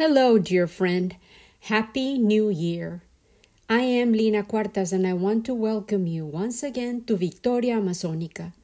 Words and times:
Hello, 0.00 0.38
dear 0.38 0.66
friend. 0.66 1.14
Happy 1.68 2.16
New 2.16 2.48
Year. 2.48 3.02
I 3.68 3.80
am 3.80 4.12
Lina 4.12 4.42
Cuartas 4.42 4.94
and 4.94 5.06
I 5.06 5.12
want 5.12 5.44
to 5.44 5.52
welcome 5.52 6.06
you 6.06 6.24
once 6.24 6.62
again 6.62 7.04
to 7.04 7.18
Victoria 7.18 7.76
Amazonica. 7.76 8.54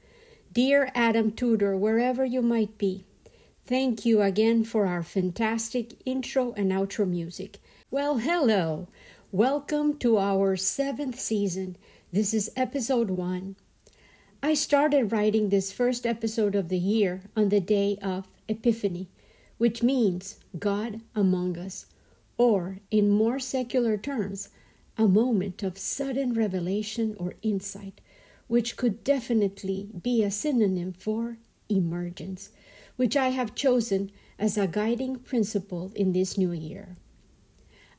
Dear 0.51 0.91
Adam 0.95 1.31
Tudor, 1.31 1.77
wherever 1.77 2.25
you 2.25 2.41
might 2.41 2.79
be, 2.79 3.05
thank 3.67 4.07
you 4.07 4.23
again 4.23 4.65
for 4.65 4.87
our 4.87 5.03
fantastic 5.03 6.01
intro 6.07 6.55
and 6.55 6.73
outro 6.73 7.07
music. 7.07 7.59
Well, 7.91 8.17
hello. 8.17 8.89
Welcome 9.31 9.99
to 9.99 10.17
our 10.17 10.57
seventh 10.57 11.21
season. 11.21 11.77
This 12.11 12.33
is 12.33 12.51
episode 12.57 13.11
one. 13.11 13.57
I 14.43 14.55
started 14.55 15.13
writing 15.13 15.51
this 15.51 15.71
first 15.71 16.07
episode 16.07 16.55
of 16.55 16.71
the 16.71 16.79
year 16.79 17.25
on 17.37 17.51
the 17.51 17.61
day 17.61 17.99
of 18.01 18.27
Epiphany 18.49 19.11
which 19.59 19.83
means 19.83 20.39
God 20.59 21.01
among 21.15 21.59
us, 21.59 21.87
or 22.37 22.79
in 22.91 23.11
more 23.11 23.39
secular 23.39 23.97
terms, 23.97 24.51
a 24.99 25.09
moment 25.09 25.63
of 25.63 25.79
sudden 25.79 26.35
revelation 26.35 27.15
or 27.19 27.35
insight, 27.43 28.01
which 28.47 28.77
could 28.77 29.05
definitely 29.05 29.89
be 30.03 30.23
a 30.23 30.31
synonym 30.31 30.93
for 30.93 31.39
emergence, 31.69 32.51
which 32.97 33.17
I 33.17 33.29
have 33.29 33.55
chosen 33.55 34.11
as 34.39 34.57
a 34.57 34.67
guiding 34.67 35.17
principle 35.17 35.93
in 35.95 36.13
this 36.13 36.39
new 36.39 36.53
year. 36.53 36.97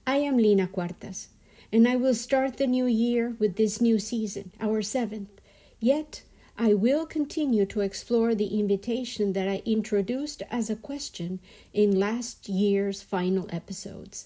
I 0.06 0.18
am 0.18 0.38
Lina 0.38 0.68
Cuartas, 0.68 1.28
and 1.72 1.88
I 1.88 1.96
will 1.96 2.14
start 2.14 2.58
the 2.58 2.68
new 2.68 2.86
year 2.86 3.36
with 3.40 3.58
this 3.58 3.82
new 3.82 4.00
season, 4.00 4.52
our 4.62 4.82
seventh. 4.82 5.30
Yet 5.80 6.24
I 6.60 6.74
will 6.74 7.06
continue 7.06 7.68
to 7.68 7.82
explore 7.82 8.34
the 8.34 8.60
invitation 8.60 9.34
that 9.34 9.48
I 9.48 9.62
introduced 9.64 10.42
as 10.50 10.72
a 10.72 10.76
question 10.76 11.40
in 11.72 12.00
last 12.00 12.50
year's 12.50 13.04
final 13.04 13.48
episodes. 13.52 14.26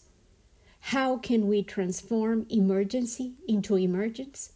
How 0.79 1.17
can 1.17 1.49
we 1.49 1.61
transform 1.61 2.45
emergency 2.49 3.33
into 3.49 3.75
emergence? 3.75 4.53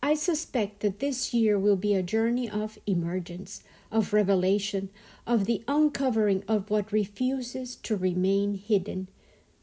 I 0.00 0.14
suspect 0.14 0.78
that 0.80 1.00
this 1.00 1.34
year 1.34 1.58
will 1.58 1.74
be 1.74 1.92
a 1.92 2.04
journey 2.04 2.48
of 2.48 2.78
emergence, 2.86 3.64
of 3.90 4.12
revelation, 4.12 4.90
of 5.26 5.46
the 5.46 5.64
uncovering 5.66 6.44
of 6.46 6.70
what 6.70 6.92
refuses 6.92 7.74
to 7.76 7.96
remain 7.96 8.54
hidden. 8.54 9.08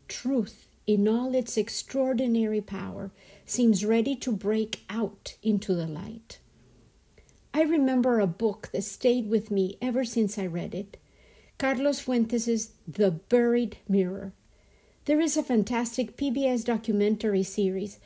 Truth, 0.10 0.68
in 0.86 1.08
all 1.08 1.34
its 1.34 1.56
extraordinary 1.56 2.60
power, 2.60 3.12
seems 3.46 3.86
ready 3.86 4.18
to 4.18 4.34
break 4.34 4.84
out 4.90 5.38
into 5.42 5.74
the 5.74 5.88
light. 5.88 6.40
I 7.56 7.62
remember 7.62 8.20
a 8.20 8.26
book 8.26 8.70
that 8.74 8.84
stayed 8.84 9.30
with 9.30 9.52
me 9.52 9.78
ever 9.80 10.04
since 10.04 10.40
I 10.40 10.48
read 10.48 10.74
it 10.74 10.98
Carlos 11.60 12.00
Fuentes' 12.00 12.72
The 12.88 13.12
Buried 13.12 13.78
Mirror. 13.88 14.34
There 15.06 15.20
is 15.20 15.38
a 15.38 15.44
fantastic 15.44 16.18
PBS 16.18 16.66
documentary 16.66 17.44
series 17.44 18.00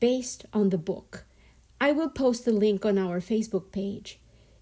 based 0.00 0.44
on 0.52 0.70
the 0.70 0.78
book. 0.78 1.24
I 1.80 1.92
will 1.92 2.08
post 2.08 2.44
the 2.44 2.52
link 2.52 2.84
on 2.84 2.98
our 2.98 3.20
Facebook 3.20 3.70
page. 3.70 4.18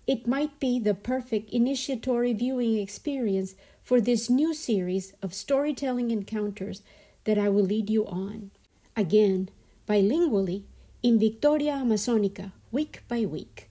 It 0.06 0.27
might 0.27 0.61
be 0.61 0.78
the 0.78 0.94
perfect 0.94 1.49
initiatory 1.49 2.34
viewing 2.34 2.77
experience 2.77 3.55
for 3.83 3.99
this 3.99 4.28
new 4.28 4.53
series 4.53 5.15
of 5.22 5.33
storytelling 5.33 6.11
encounters 6.11 6.83
that 7.25 7.38
I 7.38 7.49
will 7.49 7.65
lead 7.65 7.88
you 7.88 8.06
on. 8.06 8.50
Again, 8.94 9.49
bilingually, 9.88 10.65
in 11.03 11.19
Victoria 11.19 11.81
Amazonica, 11.83 12.53
week 12.71 13.03
by 13.09 13.25
week. 13.25 13.68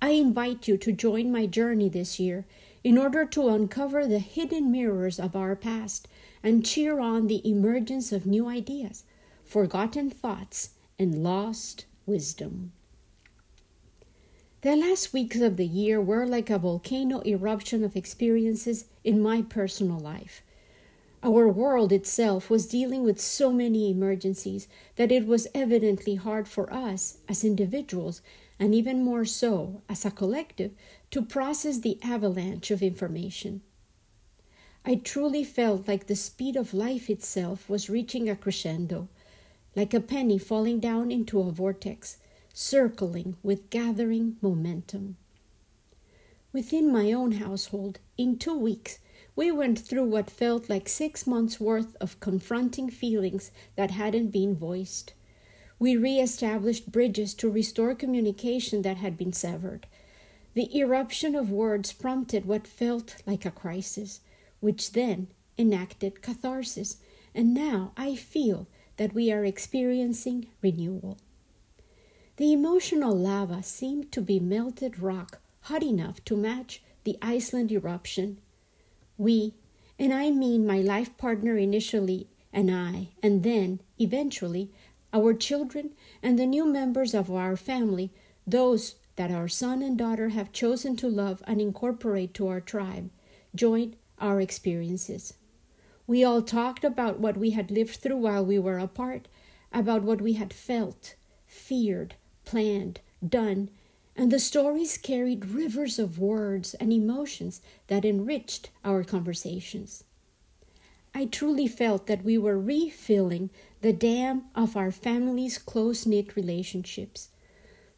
I 0.00 0.10
invite 0.10 0.68
you 0.68 0.76
to 0.78 0.92
join 0.92 1.32
my 1.32 1.46
journey 1.46 1.88
this 1.88 2.20
year 2.20 2.46
in 2.84 2.96
order 2.96 3.24
to 3.24 3.48
uncover 3.48 4.06
the 4.06 4.20
hidden 4.20 4.70
mirrors 4.70 5.18
of 5.18 5.34
our 5.34 5.56
past 5.56 6.06
and 6.42 6.64
cheer 6.64 7.00
on 7.00 7.26
the 7.26 7.46
emergence 7.48 8.12
of 8.12 8.24
new 8.24 8.46
ideas, 8.46 9.04
forgotten 9.44 10.08
thoughts, 10.08 10.70
and 10.98 11.22
lost 11.22 11.86
wisdom. 12.06 12.72
The 14.60 14.76
last 14.76 15.12
weeks 15.12 15.40
of 15.40 15.56
the 15.56 15.66
year 15.66 16.00
were 16.00 16.26
like 16.26 16.50
a 16.50 16.58
volcano 16.58 17.22
eruption 17.24 17.84
of 17.84 17.96
experiences 17.96 18.86
in 19.04 19.20
my 19.20 19.42
personal 19.42 19.98
life. 19.98 20.42
Our 21.22 21.48
world 21.48 21.92
itself 21.92 22.48
was 22.48 22.68
dealing 22.68 23.02
with 23.02 23.20
so 23.20 23.52
many 23.52 23.90
emergencies 23.90 24.68
that 24.96 25.10
it 25.10 25.26
was 25.26 25.48
evidently 25.54 26.14
hard 26.14 26.46
for 26.46 26.72
us 26.72 27.18
as 27.28 27.44
individuals 27.44 28.22
and 28.58 28.74
even 28.74 29.04
more 29.04 29.24
so 29.24 29.82
as 29.88 30.04
a 30.04 30.10
collective, 30.10 30.72
to 31.10 31.22
process 31.22 31.78
the 31.78 31.98
avalanche 32.02 32.70
of 32.70 32.82
information. 32.82 33.62
I 34.84 34.96
truly 34.96 35.44
felt 35.44 35.86
like 35.86 36.06
the 36.06 36.16
speed 36.16 36.56
of 36.56 36.72
life 36.74 37.10
itself 37.10 37.68
was 37.68 37.90
reaching 37.90 38.28
a 38.28 38.36
crescendo, 38.36 39.08
like 39.76 39.92
a 39.92 40.00
penny 40.00 40.38
falling 40.38 40.80
down 40.80 41.10
into 41.10 41.40
a 41.40 41.50
vortex, 41.50 42.18
circling 42.52 43.36
with 43.42 43.70
gathering 43.70 44.36
momentum. 44.40 45.16
Within 46.52 46.90
my 46.90 47.12
own 47.12 47.32
household, 47.32 47.98
in 48.16 48.38
two 48.38 48.58
weeks, 48.58 48.98
we 49.36 49.52
went 49.52 49.78
through 49.78 50.06
what 50.06 50.30
felt 50.30 50.68
like 50.68 50.88
six 50.88 51.26
months' 51.26 51.60
worth 51.60 51.94
of 52.00 52.18
confronting 52.18 52.90
feelings 52.90 53.52
that 53.76 53.92
hadn't 53.92 54.32
been 54.32 54.56
voiced. 54.56 55.12
We 55.78 55.96
re-established 55.96 56.90
bridges 56.90 57.34
to 57.34 57.50
restore 57.50 57.94
communication 57.94 58.82
that 58.82 58.96
had 58.96 59.16
been 59.16 59.32
severed. 59.32 59.86
The 60.54 60.76
eruption 60.76 61.36
of 61.36 61.50
words 61.50 61.92
prompted 61.92 62.46
what 62.46 62.66
felt 62.66 63.22
like 63.26 63.44
a 63.44 63.50
crisis, 63.50 64.20
which 64.60 64.92
then 64.92 65.28
enacted 65.56 66.20
catharsis, 66.20 66.96
and 67.34 67.54
now 67.54 67.92
I 67.96 68.16
feel 68.16 68.66
that 68.96 69.14
we 69.14 69.30
are 69.30 69.44
experiencing 69.44 70.48
renewal. 70.60 71.18
The 72.36 72.52
emotional 72.52 73.16
lava 73.16 73.62
seemed 73.62 74.10
to 74.12 74.20
be 74.20 74.40
melted 74.40 74.98
rock 74.98 75.40
hot 75.62 75.82
enough 75.82 76.24
to 76.24 76.36
match 76.36 76.82
the 77.04 77.18
Iceland 77.22 77.70
eruption. 77.70 78.38
We, 79.16 79.54
and 79.98 80.12
I 80.12 80.30
mean 80.30 80.66
my 80.66 80.80
life 80.80 81.16
partner 81.16 81.56
initially 81.56 82.28
and 82.52 82.70
I, 82.70 83.08
and 83.22 83.42
then, 83.42 83.80
eventually, 83.98 84.70
our 85.12 85.34
children, 85.34 85.90
and 86.22 86.38
the 86.38 86.46
new 86.46 86.66
members 86.66 87.14
of 87.14 87.30
our 87.30 87.56
family, 87.56 88.12
those 88.46 88.96
that 89.16 89.30
our 89.30 89.48
son 89.48 89.82
and 89.82 89.98
daughter 89.98 90.30
have 90.30 90.52
chosen 90.52 90.96
to 90.96 91.08
love 91.08 91.42
and 91.46 91.60
incorporate 91.60 92.34
to 92.34 92.48
our 92.48 92.60
tribe, 92.60 93.10
joined 93.54 93.96
our 94.18 94.40
experiences. 94.40 95.34
We 96.06 96.24
all 96.24 96.42
talked 96.42 96.84
about 96.84 97.20
what 97.20 97.36
we 97.36 97.50
had 97.50 97.70
lived 97.70 97.96
through 97.96 98.16
while 98.16 98.44
we 98.44 98.58
were 98.58 98.78
apart, 98.78 99.28
about 99.72 100.02
what 100.02 100.20
we 100.20 100.34
had 100.34 100.52
felt, 100.52 101.14
feared, 101.46 102.14
planned, 102.44 103.00
done, 103.26 103.70
and 104.16 104.32
the 104.32 104.38
stories 104.38 104.98
carried 104.98 105.46
rivers 105.46 105.98
of 105.98 106.18
words 106.18 106.74
and 106.74 106.92
emotions 106.92 107.60
that 107.88 108.04
enriched 108.04 108.70
our 108.84 109.04
conversations. 109.04 110.04
I 111.14 111.26
truly 111.26 111.68
felt 111.68 112.06
that 112.06 112.24
we 112.24 112.38
were 112.38 112.58
refilling 112.58 113.50
the 113.80 113.92
dam 113.92 114.44
of 114.54 114.76
our 114.76 114.90
family's 114.90 115.56
close 115.56 116.04
knit 116.04 116.34
relationships. 116.34 117.28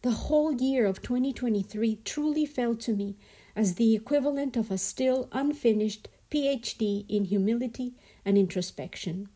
The 0.03 0.11
whole 0.11 0.53
year 0.53 0.87
of 0.87 1.01
2023 1.01 2.01
truly 2.05 2.45
felt 2.45 2.81
to 2.81 2.93
me 2.93 3.17
as 3.57 3.75
the 3.75 3.95
equivalent 3.95 4.57
of 4.57 4.71
a 4.71 4.79
still 4.79 5.29
unfinished 5.33 6.09
PhD 6.31 7.07
in 7.09 7.25
humility 7.25 7.95
and 8.25 8.37
introspection. 8.37 9.29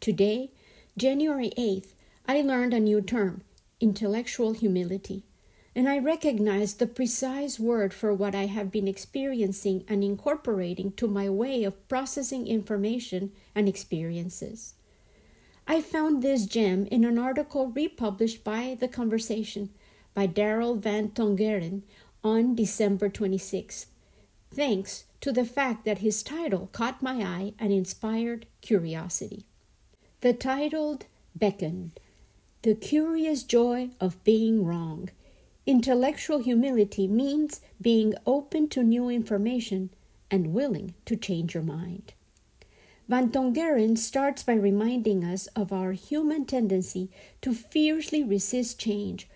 Today, 0.00 0.50
January 0.96 1.52
8th, 1.56 1.94
I 2.26 2.42
learned 2.42 2.74
a 2.74 2.80
new 2.80 3.00
term 3.00 3.42
intellectual 3.80 4.52
humility 4.52 5.24
and 5.74 5.88
I 5.88 5.98
recognize 5.98 6.74
the 6.74 6.86
precise 6.86 7.58
word 7.58 7.94
for 7.94 8.12
what 8.12 8.34
I 8.34 8.46
have 8.46 8.70
been 8.70 8.86
experiencing 8.86 9.84
and 9.88 10.04
incorporating 10.04 10.92
to 10.92 11.08
my 11.08 11.30
way 11.30 11.64
of 11.64 11.88
processing 11.88 12.46
information 12.46 13.32
and 13.54 13.68
experiences. 13.68 14.74
I 15.66 15.80
found 15.80 16.22
this 16.22 16.46
gem 16.46 16.86
in 16.86 17.04
an 17.04 17.18
article 17.18 17.68
republished 17.68 18.44
by 18.44 18.76
The 18.78 18.88
Conversation 18.88 19.70
by 20.14 20.26
Daryl 20.26 20.76
Van 20.78 21.08
Tongeren 21.10 21.82
on 22.24 22.54
December 22.54 23.08
26th, 23.08 23.86
thanks 24.52 25.04
to 25.20 25.32
the 25.32 25.44
fact 25.44 25.84
that 25.84 25.98
his 25.98 26.22
title 26.22 26.68
caught 26.72 27.02
my 27.02 27.22
eye 27.22 27.54
and 27.58 27.72
inspired 27.72 28.46
curiosity. 28.60 29.46
The 30.20 30.32
titled 30.32 31.06
beckoned 31.34 31.98
The 32.62 32.74
Curious 32.74 33.42
Joy 33.42 33.90
of 34.00 34.22
Being 34.24 34.64
Wrong 34.64 35.08
Intellectual 35.64 36.38
humility 36.38 37.06
means 37.06 37.60
being 37.80 38.14
open 38.26 38.68
to 38.70 38.82
new 38.82 39.08
information 39.08 39.90
and 40.28 40.52
willing 40.52 40.94
to 41.06 41.16
change 41.16 41.54
your 41.54 41.62
mind. 41.62 42.14
Van 43.08 43.30
Tongeren 43.30 43.96
starts 43.98 44.42
by 44.42 44.54
reminding 44.54 45.24
us 45.24 45.48
of 45.48 45.72
our 45.72 45.92
human 45.92 46.44
tendency 46.44 47.10
to 47.40 47.52
fiercely 47.52 48.22
resist 48.22 48.78
change 48.78 49.28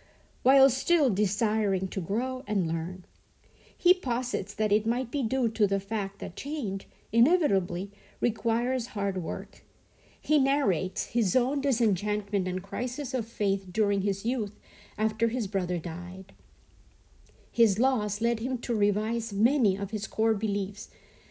while 0.42 0.70
still 0.70 1.10
desiring 1.10 1.88
to 1.88 2.00
grow 2.00 2.44
and 2.46 2.68
learn. 2.68 3.04
He 3.76 3.92
posits 3.92 4.54
that 4.54 4.72
it 4.72 4.86
might 4.86 5.10
be 5.10 5.22
due 5.22 5.48
to 5.48 5.66
the 5.66 5.80
fact 5.80 6.20
that 6.20 6.36
change 6.36 6.88
inevitably 7.12 7.90
requires 8.20 8.88
hard 8.88 9.18
work. 9.18 9.62
He 10.20 10.38
narrates 10.38 11.06
his 11.06 11.36
own 11.36 11.60
disenchantment 11.60 12.48
and 12.48 12.62
crisis 12.62 13.14
of 13.14 13.26
faith 13.26 13.66
during 13.72 14.02
his 14.02 14.24
youth 14.24 14.58
after 14.96 15.28
his 15.28 15.46
brother 15.46 15.78
died. 15.78 16.32
His 17.50 17.78
loss 17.78 18.20
led 18.20 18.40
him 18.40 18.58
to 18.58 18.74
revise 18.74 19.32
many 19.32 19.76
of 19.76 19.90
his 19.90 20.06
core 20.06 20.34
beliefs, 20.34 20.88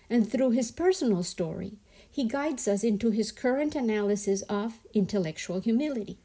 and 0.10 0.30
through 0.30 0.52
his 0.52 0.72
personal 0.72 1.24
story, 1.24 1.74
he 2.16 2.24
guides 2.24 2.66
us 2.66 2.82
into 2.82 3.12
his 3.12 3.30
current 3.30 3.76
analysis 3.76 4.42
of 4.44 4.76
intellectual 4.94 5.60
humility. 5.60 6.18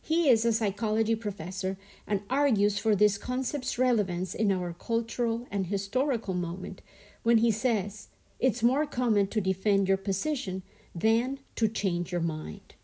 He 0.00 0.30
is 0.30 0.46
a 0.46 0.54
psychology 0.54 1.14
professor 1.14 1.76
and 2.06 2.22
argues 2.30 2.78
for 2.78 2.96
this 2.96 3.18
concept's 3.18 3.78
relevance 3.78 4.34
in 4.34 4.50
our 4.50 4.72
cultural 4.72 5.46
and 5.50 5.66
historical 5.66 6.32
moment 6.32 6.80
when 7.24 7.36
he 7.38 7.50
says, 7.50 8.08
It's 8.40 8.62
more 8.62 8.86
common 8.86 9.26
to 9.26 9.40
defend 9.42 9.86
your 9.86 9.98
position 9.98 10.62
than 10.94 11.40
to 11.56 11.68
change 11.68 12.10
your 12.10 12.22
mind. 12.22 12.74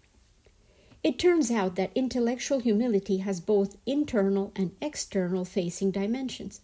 It 1.03 1.19
turns 1.19 1.51
out 1.51 1.77
that 1.77 1.93
intellectual 1.95 2.61
humility 2.61 3.19
has 3.19 3.41
both 3.41 3.79
internal 3.87 4.53
and 4.55 4.73
external 4.83 5.47
facing 5.47 5.93
dimensions. 5.93 6.61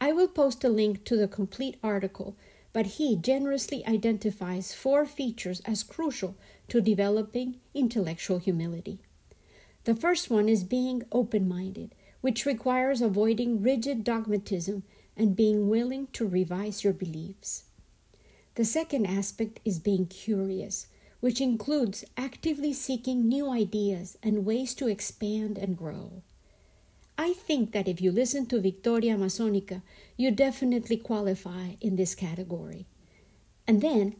I 0.00 0.10
will 0.10 0.28
post 0.28 0.64
a 0.64 0.70
link 0.70 1.04
to 1.04 1.18
the 1.18 1.28
complete 1.28 1.76
article, 1.82 2.34
but 2.78 2.86
he 2.86 3.16
generously 3.16 3.84
identifies 3.88 4.72
four 4.72 5.04
features 5.04 5.60
as 5.64 5.82
crucial 5.82 6.36
to 6.68 6.80
developing 6.80 7.56
intellectual 7.74 8.38
humility. 8.38 9.00
The 9.82 9.96
first 9.96 10.30
one 10.30 10.48
is 10.48 10.62
being 10.62 11.02
open 11.10 11.48
minded, 11.48 11.92
which 12.20 12.46
requires 12.46 13.00
avoiding 13.00 13.64
rigid 13.64 14.04
dogmatism 14.04 14.84
and 15.16 15.34
being 15.34 15.68
willing 15.68 16.06
to 16.12 16.28
revise 16.28 16.84
your 16.84 16.92
beliefs. 16.92 17.64
The 18.54 18.64
second 18.64 19.06
aspect 19.06 19.58
is 19.64 19.80
being 19.80 20.06
curious, 20.06 20.86
which 21.18 21.40
includes 21.40 22.04
actively 22.16 22.72
seeking 22.72 23.26
new 23.26 23.50
ideas 23.50 24.16
and 24.22 24.46
ways 24.46 24.72
to 24.76 24.86
expand 24.86 25.58
and 25.58 25.76
grow. 25.76 26.22
I 27.20 27.32
think 27.32 27.72
that 27.72 27.88
if 27.88 28.00
you 28.00 28.12
listen 28.12 28.46
to 28.46 28.60
Victoria 28.60 29.16
Amazonica, 29.16 29.82
you 30.16 30.30
definitely 30.30 30.96
qualify 30.96 31.74
in 31.80 31.96
this 31.96 32.14
category. 32.14 32.86
And 33.66 33.82
then, 33.82 34.14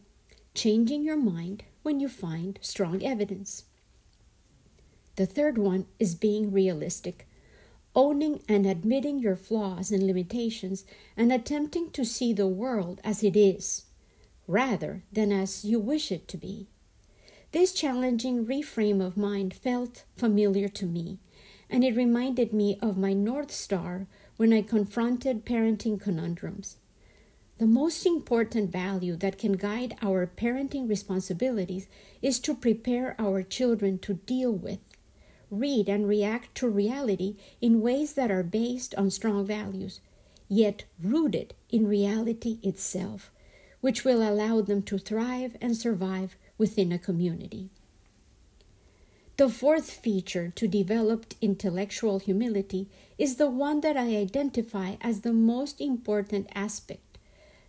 changing 0.53 1.03
your 1.03 1.15
mind 1.15 1.63
when 1.81 2.01
you 2.01 2.09
find 2.09 2.59
strong 2.61 3.01
evidence. 3.01 3.63
The 5.15 5.25
third 5.25 5.57
one 5.57 5.85
is 5.97 6.13
being 6.13 6.51
realistic, 6.51 7.25
owning 7.95 8.41
and 8.49 8.65
admitting 8.65 9.19
your 9.19 9.37
flaws 9.37 9.91
and 9.91 10.03
limitations, 10.03 10.83
and 11.15 11.31
attempting 11.31 11.91
to 11.91 12.03
see 12.03 12.33
the 12.33 12.47
world 12.47 12.99
as 13.05 13.23
it 13.23 13.37
is, 13.37 13.85
rather 14.45 15.03
than 15.09 15.31
as 15.31 15.63
you 15.63 15.79
wish 15.79 16.11
it 16.11 16.27
to 16.27 16.37
be. 16.37 16.67
This 17.53 17.71
challenging 17.71 18.45
reframe 18.45 19.01
of 19.05 19.15
mind 19.15 19.53
felt 19.53 20.03
familiar 20.17 20.67
to 20.67 20.85
me, 20.85 21.19
and 21.69 21.83
it 21.83 21.95
reminded 21.95 22.53
me 22.53 22.77
of 22.81 22.97
my 22.97 23.13
North 23.13 23.51
Star 23.51 24.07
when 24.37 24.53
I 24.53 24.61
confronted 24.61 25.45
parenting 25.45 26.01
conundrums. 26.01 26.77
The 27.57 27.67
most 27.67 28.05
important 28.05 28.71
value 28.71 29.15
that 29.17 29.37
can 29.37 29.53
guide 29.53 29.97
our 30.01 30.25
parenting 30.25 30.87
responsibilities 30.89 31.87
is 32.21 32.39
to 32.41 32.55
prepare 32.55 33.15
our 33.19 33.43
children 33.43 33.99
to 33.99 34.13
deal 34.13 34.51
with 34.51 34.79
read 35.51 35.89
and 35.89 36.07
react 36.07 36.55
to 36.55 36.69
reality 36.69 37.35
in 37.61 37.81
ways 37.81 38.13
that 38.13 38.31
are 38.31 38.43
based 38.43 38.93
on 38.95 39.09
strong 39.09 39.45
values, 39.45 39.99
yet 40.47 40.85
rooted 41.01 41.53
in 41.69 41.87
reality 41.87 42.59
itself, 42.63 43.31
which 43.81 44.03
will 44.03 44.21
allow 44.21 44.61
them 44.61 44.81
to 44.81 44.97
thrive 44.97 45.55
and 45.61 45.75
survive 45.75 46.35
within 46.57 46.91
a 46.91 46.99
community. 46.99 47.69
The 49.39 49.47
fourth 49.47 49.89
feature 49.89 50.51
to 50.57 50.67
developed 50.67 51.37
intellectual 51.39 52.19
humility 52.19 52.89
is 53.17 53.37
the 53.37 53.49
one 53.49 53.79
that 53.79 53.95
I 53.95 54.17
identify 54.17 54.97
as 54.99 55.21
the 55.21 55.31
most 55.31 55.79
important 55.79 56.49
aspect 56.53 57.17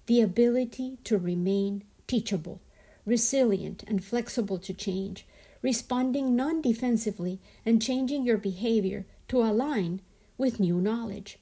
the 0.06 0.20
ability 0.20 0.98
to 1.04 1.16
remain 1.16 1.84
teachable, 2.08 2.60
resilient, 3.06 3.84
and 3.86 4.04
flexible 4.04 4.58
to 4.58 4.74
change, 4.74 5.24
responding 5.62 6.34
non 6.34 6.60
defensively 6.60 7.38
and 7.64 7.80
changing 7.80 8.24
your 8.24 8.38
behavior 8.38 9.06
to 9.28 9.40
align 9.40 10.00
with 10.36 10.58
new 10.58 10.80
knowledge. 10.80 11.38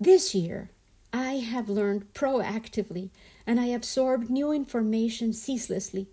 This 0.00 0.34
year, 0.34 0.70
I 1.12 1.32
have 1.52 1.68
learned 1.68 2.14
proactively 2.14 3.10
and 3.46 3.60
I 3.60 3.66
absorbed 3.66 4.30
new 4.30 4.50
information 4.50 5.34
ceaselessly, 5.34 6.08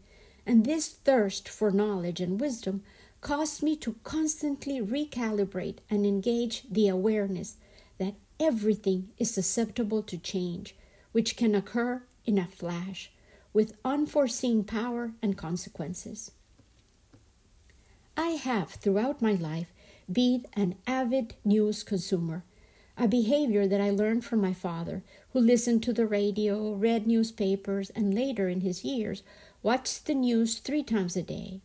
and 0.46 0.66
this 0.66 0.90
thirst 0.90 1.48
for 1.48 1.72
knowledge 1.72 2.20
and 2.20 2.40
wisdom 2.40 2.84
caused 3.22 3.62
me 3.62 3.76
to 3.76 3.96
constantly 4.04 4.82
recalibrate 4.82 5.78
and 5.90 6.06
engage 6.06 6.64
the 6.70 6.88
awareness 6.88 7.58
that 8.00 8.16
everything 8.40 9.10
is 9.18 9.32
susceptible 9.32 10.02
to 10.02 10.18
change, 10.18 10.76
which 11.12 11.38
can 11.38 11.54
occur 11.54 12.02
in 12.26 12.38
a 12.38 12.48
flash 12.48 13.12
with 13.54 13.78
unforeseen 13.86 14.64
power 14.64 15.12
and 15.22 15.38
consequences. 15.38 16.32
I 18.18 18.30
have, 18.30 18.72
throughout 18.72 19.22
my 19.22 19.34
life, 19.34 19.72
been 20.12 20.46
an 20.54 20.76
avid 20.88 21.36
news 21.46 21.84
consumer, 21.84 22.44
a 22.98 23.08
behavior 23.08 23.68
that 23.68 23.82
I 23.82 23.90
learned 23.90 24.26
from 24.26 24.42
my 24.42 24.54
father, 24.54 25.04
who 25.32 25.40
listened 25.40 25.84
to 25.84 25.94
the 25.94 26.06
radio, 26.06 26.74
read 26.74 27.08
newspapers, 27.08 27.90
and 27.92 28.14
later 28.14 28.50
in 28.50 28.62
his 28.62 28.84
years 28.84 29.24
watched 29.64 30.06
the 30.06 30.14
news 30.14 30.60
three 30.60 30.84
times 30.84 31.16
a 31.16 31.22
day. 31.22 31.62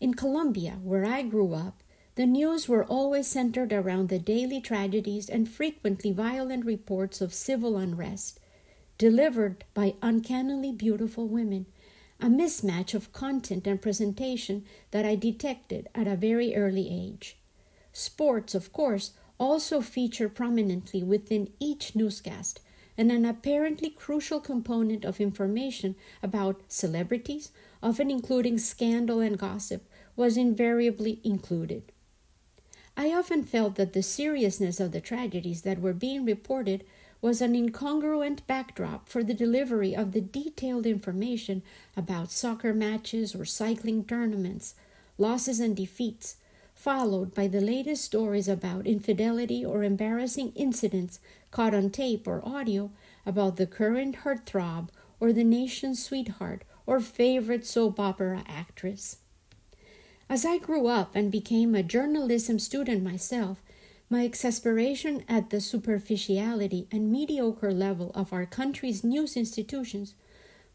In 0.00 0.14
Colombia, 0.14 0.78
where 0.82 1.04
I 1.04 1.22
grew 1.22 1.54
up, 1.54 1.82
the 2.16 2.26
news 2.26 2.68
were 2.68 2.84
always 2.84 3.26
centered 3.26 3.72
around 3.72 4.08
the 4.08 4.18
daily 4.18 4.60
tragedies 4.60 5.28
and 5.28 5.48
frequently 5.48 6.12
violent 6.12 6.64
reports 6.64 7.20
of 7.20 7.34
civil 7.34 7.76
unrest, 7.76 8.40
delivered 8.98 9.64
by 9.74 9.94
uncannily 10.02 10.72
beautiful 10.72 11.28
women 11.28 11.66
a 12.20 12.26
mismatch 12.26 12.94
of 12.94 13.12
content 13.12 13.66
and 13.66 13.82
presentation 13.82 14.64
that 14.90 15.04
I 15.04 15.16
detected 15.16 15.88
at 15.94 16.06
a 16.06 16.16
very 16.16 16.56
early 16.56 16.88
age. 16.90 17.36
Sports, 17.92 18.54
of 18.54 18.72
course, 18.72 19.12
also 19.38 19.80
feature 19.82 20.28
prominently 20.28 21.02
within 21.02 21.52
each 21.60 21.94
newscast, 21.94 22.60
and 22.98 23.12
an 23.12 23.24
apparently 23.24 23.90
crucial 23.90 24.40
component 24.40 25.04
of 25.04 25.20
information 25.20 25.94
about 26.22 26.62
celebrities, 26.68 27.50
often 27.82 28.10
including 28.10 28.58
scandal 28.58 29.20
and 29.20 29.38
gossip, 29.38 29.88
was 30.16 30.36
invariably 30.36 31.20
included. 31.22 31.92
I 32.96 33.12
often 33.12 33.44
felt 33.44 33.74
that 33.74 33.92
the 33.92 34.02
seriousness 34.02 34.80
of 34.80 34.92
the 34.92 35.02
tragedies 35.02 35.62
that 35.62 35.80
were 35.80 35.92
being 35.92 36.24
reported 36.24 36.84
was 37.20 37.40
an 37.40 37.54
incongruent 37.54 38.46
backdrop 38.46 39.08
for 39.08 39.22
the 39.22 39.34
delivery 39.34 39.94
of 39.94 40.12
the 40.12 40.20
detailed 40.20 40.86
information 40.86 41.62
about 41.96 42.30
soccer 42.30 42.72
matches 42.72 43.34
or 43.34 43.44
cycling 43.44 44.04
tournaments, 44.04 44.74
losses 45.18 45.60
and 45.60 45.76
defeats, 45.76 46.36
followed 46.74 47.34
by 47.34 47.48
the 47.48 47.60
latest 47.60 48.04
stories 48.04 48.48
about 48.48 48.86
infidelity 48.86 49.64
or 49.64 49.82
embarrassing 49.82 50.52
incidents 50.54 51.18
caught 51.56 51.72
on 51.72 51.88
tape 51.88 52.28
or 52.28 52.46
audio 52.46 52.90
about 53.24 53.56
the 53.56 53.66
current 53.66 54.16
heartthrob 54.24 54.90
or 55.18 55.32
the 55.32 55.42
nation's 55.42 56.04
sweetheart 56.04 56.62
or 56.84 57.00
favorite 57.00 57.66
soap 57.66 57.98
opera 57.98 58.44
actress. 58.46 59.16
As 60.28 60.44
I 60.44 60.58
grew 60.58 60.86
up 60.86 61.16
and 61.16 61.32
became 61.32 61.74
a 61.74 61.82
journalism 61.82 62.58
student 62.58 63.02
myself, 63.02 63.62
my 64.10 64.22
exasperation 64.22 65.24
at 65.30 65.48
the 65.48 65.62
superficiality 65.62 66.88
and 66.92 67.10
mediocre 67.10 67.72
level 67.72 68.12
of 68.14 68.34
our 68.34 68.44
country's 68.44 69.02
news 69.02 69.34
institutions, 69.34 70.14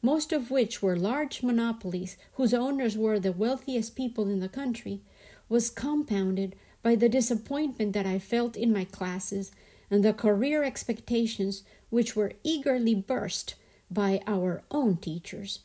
most 0.01 0.33
of 0.33 0.49
which 0.49 0.81
were 0.81 0.95
large 0.95 1.43
monopolies 1.43 2.17
whose 2.33 2.55
owners 2.55 2.97
were 2.97 3.19
the 3.19 3.31
wealthiest 3.31 3.95
people 3.95 4.27
in 4.27 4.39
the 4.39 4.49
country, 4.49 5.01
was 5.47 5.69
compounded 5.69 6.55
by 6.81 6.95
the 6.95 7.07
disappointment 7.07 7.93
that 7.93 8.07
I 8.07 8.17
felt 8.17 8.57
in 8.57 8.73
my 8.73 8.85
classes 8.85 9.51
and 9.91 10.03
the 10.03 10.13
career 10.13 10.63
expectations 10.63 11.63
which 11.89 12.15
were 12.15 12.33
eagerly 12.43 12.95
burst 12.95 13.55
by 13.91 14.21
our 14.25 14.63
own 14.71 14.95
teachers. 14.97 15.59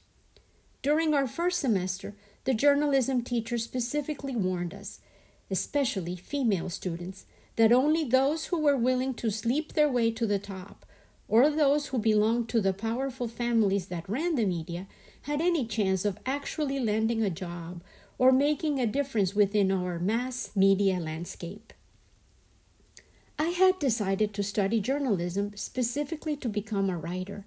During 0.82 1.14
our 1.14 1.28
first 1.28 1.60
semester, 1.60 2.14
the 2.44 2.54
journalism 2.54 3.22
teacher 3.22 3.56
specifically 3.56 4.36
warned 4.36 4.74
us, 4.74 5.00
especially 5.50 6.16
female 6.16 6.68
students, 6.68 7.24
that 7.54 7.72
only 7.72 8.04
those 8.04 8.46
who 8.46 8.60
were 8.60 8.76
willing 8.76 9.14
to 9.14 9.30
sleep 9.30 9.72
their 9.72 9.88
way 9.88 10.10
to 10.10 10.26
the 10.26 10.38
top, 10.38 10.84
or 11.28 11.48
those 11.48 11.86
who 11.86 11.98
belonged 11.98 12.48
to 12.48 12.60
the 12.60 12.72
powerful 12.72 13.28
families 13.28 13.86
that 13.86 14.08
ran 14.08 14.34
the 14.34 14.44
media, 14.44 14.86
had 15.22 15.40
any 15.40 15.66
chance 15.66 16.04
of 16.04 16.18
actually 16.26 16.78
landing 16.78 17.22
a 17.22 17.30
job 17.30 17.82
or 18.18 18.30
making 18.32 18.78
a 18.78 18.86
difference 18.86 19.34
within 19.34 19.72
our 19.72 19.98
mass 19.98 20.50
media 20.54 20.98
landscape. 20.98 21.72
I 23.38 23.48
had 23.48 23.78
decided 23.78 24.32
to 24.34 24.42
study 24.42 24.80
journalism 24.80 25.52
specifically 25.56 26.36
to 26.36 26.48
become 26.48 26.88
a 26.88 26.96
writer, 26.96 27.44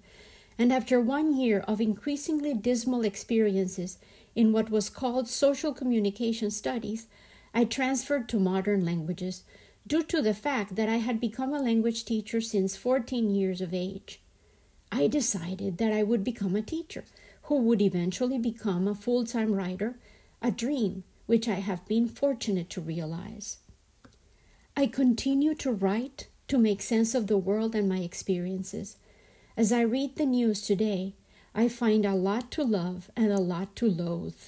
and 0.56 0.72
after 0.72 1.00
one 1.00 1.36
year 1.36 1.60
of 1.66 1.80
increasingly 1.80 2.54
dismal 2.54 3.02
experiences 3.02 3.98
in 4.36 4.52
what 4.52 4.70
was 4.70 4.88
called 4.88 5.28
social 5.28 5.72
communication 5.74 6.50
studies, 6.50 7.06
I 7.52 7.64
transferred 7.64 8.28
to 8.28 8.38
modern 8.38 8.84
languages 8.84 9.42
due 9.86 10.04
to 10.04 10.22
the 10.22 10.34
fact 10.34 10.76
that 10.76 10.88
I 10.88 10.98
had 10.98 11.20
become 11.20 11.52
a 11.52 11.62
language 11.62 12.04
teacher 12.04 12.40
since 12.40 12.76
14 12.76 13.30
years 13.30 13.60
of 13.60 13.74
age. 13.74 14.20
I 14.92 15.08
decided 15.08 15.78
that 15.78 15.92
I 15.92 16.02
would 16.02 16.22
become 16.22 16.54
a 16.54 16.62
teacher 16.62 17.04
who 17.44 17.56
would 17.62 17.82
eventually 17.82 18.38
become 18.38 18.86
a 18.86 18.94
full 18.94 19.24
time 19.24 19.52
writer, 19.52 19.98
a 20.40 20.50
dream 20.50 21.04
which 21.26 21.48
I 21.48 21.54
have 21.54 21.86
been 21.86 22.06
fortunate 22.06 22.70
to 22.70 22.80
realize. 22.80 23.58
I 24.80 24.86
continue 24.86 25.54
to 25.56 25.72
write 25.72 26.28
to 26.48 26.56
make 26.56 26.80
sense 26.80 27.14
of 27.14 27.26
the 27.26 27.36
world 27.36 27.74
and 27.74 27.86
my 27.86 27.98
experiences. 27.98 28.96
As 29.54 29.72
I 29.72 29.82
read 29.82 30.16
the 30.16 30.24
news 30.24 30.62
today, 30.62 31.12
I 31.54 31.68
find 31.68 32.06
a 32.06 32.14
lot 32.14 32.50
to 32.52 32.64
love 32.64 33.10
and 33.14 33.30
a 33.30 33.40
lot 33.40 33.76
to 33.76 33.86
loathe. 33.86 34.40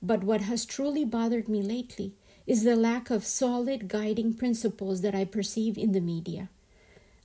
But 0.00 0.24
what 0.24 0.40
has 0.40 0.64
truly 0.64 1.04
bothered 1.04 1.50
me 1.50 1.60
lately 1.60 2.14
is 2.46 2.64
the 2.64 2.76
lack 2.76 3.10
of 3.10 3.26
solid 3.26 3.88
guiding 3.88 4.32
principles 4.32 5.02
that 5.02 5.14
I 5.14 5.26
perceive 5.26 5.76
in 5.76 5.92
the 5.92 6.00
media. 6.00 6.48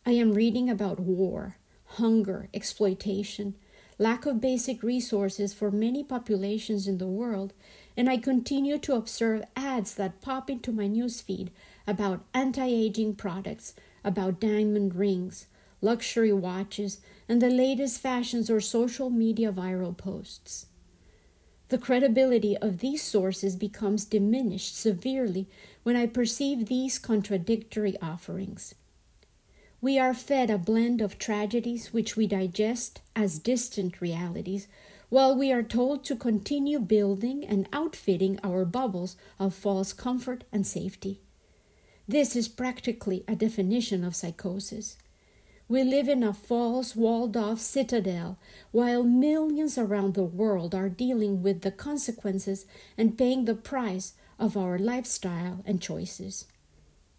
I 0.05 0.11
am 0.11 0.33
reading 0.33 0.69
about 0.69 0.99
war, 0.99 1.55
hunger, 1.95 2.49
exploitation, 2.53 3.55
lack 3.97 4.25
of 4.25 4.41
basic 4.41 4.83
resources 4.83 5.53
for 5.53 5.71
many 5.71 6.03
populations 6.03 6.89
in 6.89 6.97
the 6.97 7.07
world, 7.07 7.53
and 7.95 8.09
I 8.09 8.17
continue 8.17 8.77
to 8.79 8.95
observe 8.95 9.45
ads 9.55 9.95
that 9.95 10.19
pop 10.19 10.49
into 10.49 10.73
my 10.73 10.89
newsfeed 10.89 11.51
about 11.87 12.23
anti 12.33 12.65
aging 12.65 13.15
products, 13.15 13.73
about 14.03 14.39
diamond 14.39 14.95
rings, 14.95 15.47
luxury 15.81 16.31
watches, 16.31 16.99
and 17.27 17.41
the 17.41 17.49
latest 17.49 17.99
fashions 17.99 18.49
or 18.49 18.61
social 18.61 19.09
media 19.09 19.51
viral 19.51 19.95
posts. 19.97 20.67
The 21.69 21.77
credibility 21.79 22.55
of 22.57 22.79
these 22.79 23.01
sources 23.01 23.55
becomes 23.55 24.05
diminished 24.05 24.77
severely 24.77 25.47
when 25.81 25.95
I 25.95 26.05
perceive 26.05 26.67
these 26.67 26.99
contradictory 26.99 27.97
offerings. 27.99 28.75
We 29.81 29.97
are 29.97 30.13
fed 30.13 30.51
a 30.51 30.59
blend 30.59 31.01
of 31.01 31.17
tragedies 31.17 31.91
which 31.91 32.15
we 32.15 32.27
digest 32.27 33.01
as 33.15 33.39
distant 33.39 34.01
realities, 34.01 34.67
while 35.09 35.35
we 35.35 35.51
are 35.51 35.63
told 35.63 36.05
to 36.05 36.15
continue 36.15 36.79
building 36.79 37.43
and 37.43 37.67
outfitting 37.73 38.39
our 38.43 38.65
bubbles 38.65 39.17
of 39.39 39.55
false 39.55 39.91
comfort 39.91 40.43
and 40.51 40.67
safety. 40.67 41.22
This 42.07 42.35
is 42.35 42.49
practically 42.49 43.23
a 43.27 43.35
definition 43.35 44.03
of 44.03 44.15
psychosis. 44.15 44.97
We 45.69 45.83
live 45.83 46.09
in 46.09 46.21
a 46.21 46.33
false, 46.33 46.95
walled 46.95 47.37
off 47.37 47.59
citadel 47.59 48.37
while 48.71 49.03
millions 49.03 49.77
around 49.77 50.13
the 50.13 50.23
world 50.23 50.75
are 50.75 50.89
dealing 50.89 51.41
with 51.41 51.61
the 51.61 51.71
consequences 51.71 52.65
and 52.97 53.17
paying 53.17 53.45
the 53.45 53.55
price 53.55 54.13
of 54.37 54.57
our 54.57 54.77
lifestyle 54.77 55.63
and 55.65 55.81
choices. 55.81 56.45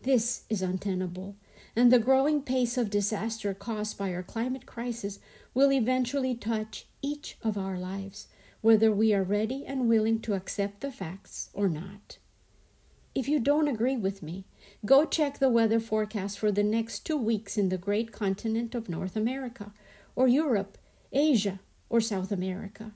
This 0.03 0.45
is 0.51 0.61
untenable, 0.61 1.37
and 1.75 1.91
the 1.91 1.99
growing 1.99 2.43
pace 2.43 2.77
of 2.77 2.91
disaster 2.91 3.55
caused 3.55 3.97
by 3.97 4.13
our 4.13 4.23
climate 4.23 4.67
crisis 4.67 5.19
will 5.55 5.73
eventually 5.73 6.35
touch 6.35 6.87
each 7.01 7.39
of 7.43 7.57
our 7.57 7.79
lives, 7.79 8.29
whether 8.61 8.93
we 8.93 9.15
are 9.15 9.23
ready 9.23 9.65
and 9.65 9.89
willing 9.89 10.21
to 10.21 10.35
accept 10.35 10.83
the 10.83 10.93
facts 10.93 11.49
or 11.55 11.71
not. 11.71 12.19
If 13.15 13.29
you 13.29 13.39
don't 13.41 13.69
agree 13.69 13.97
with 13.97 14.23
me, 14.23 14.45
Go 14.85 15.05
check 15.05 15.39
the 15.39 15.49
weather 15.49 15.81
forecast 15.81 16.39
for 16.39 16.53
the 16.53 16.63
next 16.63 17.01
two 17.01 17.17
weeks 17.17 17.57
in 17.57 17.69
the 17.69 17.79
great 17.79 18.13
continent 18.13 18.75
of 18.75 18.89
North 18.89 19.17
America, 19.17 19.73
or 20.15 20.29
Europe, 20.29 20.79
Asia, 21.13 21.61
or 21.89 22.01
South 22.01 22.31
America. 22.31 22.93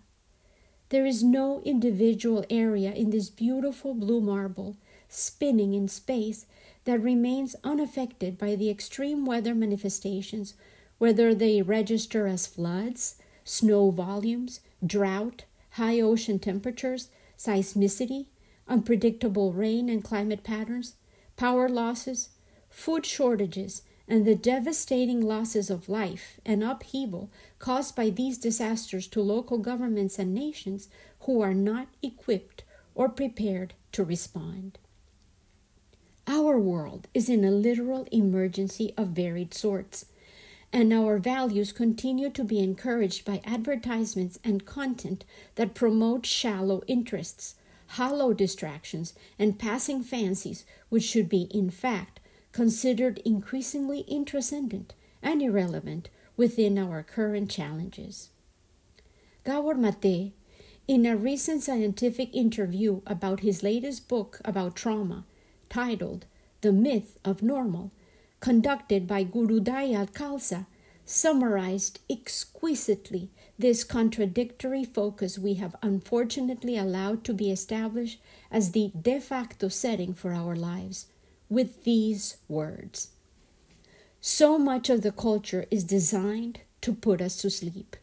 There 0.90 1.06
is 1.06 1.22
no 1.22 1.60
individual 1.64 2.44
area 2.48 2.92
in 2.92 3.10
this 3.10 3.30
beautiful 3.30 3.94
blue 3.94 4.20
marble, 4.20 4.76
spinning 5.08 5.74
in 5.74 5.88
space, 5.88 6.46
that 6.84 7.02
remains 7.02 7.54
unaffected 7.62 8.38
by 8.38 8.54
the 8.54 8.70
extreme 8.70 9.26
weather 9.26 9.54
manifestations, 9.54 10.54
whether 10.96 11.34
they 11.34 11.60
register 11.60 12.26
as 12.26 12.46
floods, 12.46 13.16
snow 13.44 13.90
volumes, 13.90 14.60
drought, 14.84 15.44
high 15.72 16.00
ocean 16.00 16.38
temperatures, 16.38 17.10
seismicity, 17.36 18.26
unpredictable 18.66 19.52
rain 19.52 19.88
and 19.88 20.02
climate 20.02 20.42
patterns, 20.42 20.94
power 21.38 21.68
losses, 21.68 22.30
food 22.68 23.06
shortages, 23.06 23.82
and 24.06 24.26
the 24.26 24.34
devastating 24.34 25.22
losses 25.22 25.70
of 25.70 25.88
life 25.88 26.40
and 26.44 26.64
upheaval 26.64 27.30
caused 27.58 27.94
by 27.94 28.10
these 28.10 28.36
disasters 28.36 29.06
to 29.06 29.22
local 29.22 29.58
governments 29.58 30.18
and 30.18 30.34
nations 30.34 30.88
who 31.20 31.40
are 31.40 31.54
not 31.54 31.86
equipped 32.02 32.64
or 32.94 33.08
prepared 33.08 33.72
to 33.92 34.02
respond. 34.02 34.78
Our 36.26 36.58
world 36.58 37.06
is 37.14 37.28
in 37.28 37.44
a 37.44 37.50
literal 37.50 38.08
emergency 38.10 38.92
of 38.96 39.08
varied 39.08 39.54
sorts, 39.54 40.06
and 40.72 40.92
our 40.92 41.18
values 41.18 41.72
continue 41.72 42.30
to 42.30 42.44
be 42.44 42.58
encouraged 42.58 43.24
by 43.24 43.40
advertisements 43.44 44.38
and 44.42 44.66
content 44.66 45.24
that 45.54 45.74
promote 45.74 46.26
shallow 46.26 46.82
interests, 46.86 47.54
hollow 47.88 48.32
distractions, 48.32 49.14
and 49.38 49.58
passing 49.58 50.02
fancies, 50.02 50.64
which 50.88 51.04
should 51.04 51.28
be, 51.28 51.42
in 51.50 51.70
fact, 51.70 52.20
considered 52.52 53.18
increasingly 53.24 54.04
intranscendent 54.04 54.90
and 55.22 55.42
irrelevant 55.42 56.08
within 56.36 56.78
our 56.78 57.02
current 57.02 57.50
challenges. 57.50 58.30
Gabor 59.44 59.74
Mate, 59.74 60.32
in 60.86 61.04
a 61.04 61.16
recent 61.16 61.62
scientific 61.62 62.34
interview 62.34 63.00
about 63.06 63.40
his 63.40 63.62
latest 63.62 64.08
book 64.08 64.40
about 64.44 64.76
trauma, 64.76 65.24
titled 65.68 66.24
The 66.60 66.72
Myth 66.72 67.18
of 67.24 67.42
Normal, 67.42 67.90
conducted 68.40 69.06
by 69.06 69.24
Gurudayal 69.24 70.10
Khalsa, 70.12 70.66
summarized 71.04 72.00
exquisitely 72.10 73.30
this 73.58 73.82
contradictory 73.82 74.84
focus 74.84 75.38
we 75.38 75.54
have 75.54 75.74
unfortunately 75.82 76.76
allowed 76.76 77.24
to 77.24 77.34
be 77.34 77.50
established 77.50 78.20
as 78.50 78.70
the 78.70 78.92
de 79.00 79.18
facto 79.18 79.68
setting 79.68 80.14
for 80.14 80.32
our 80.32 80.54
lives 80.54 81.06
with 81.48 81.84
these 81.84 82.36
words. 82.46 83.08
So 84.20 84.58
much 84.58 84.88
of 84.90 85.02
the 85.02 85.12
culture 85.12 85.66
is 85.70 85.84
designed 85.84 86.60
to 86.82 86.92
put 86.92 87.20
us 87.20 87.36
to 87.38 87.50
sleep. 87.50 87.96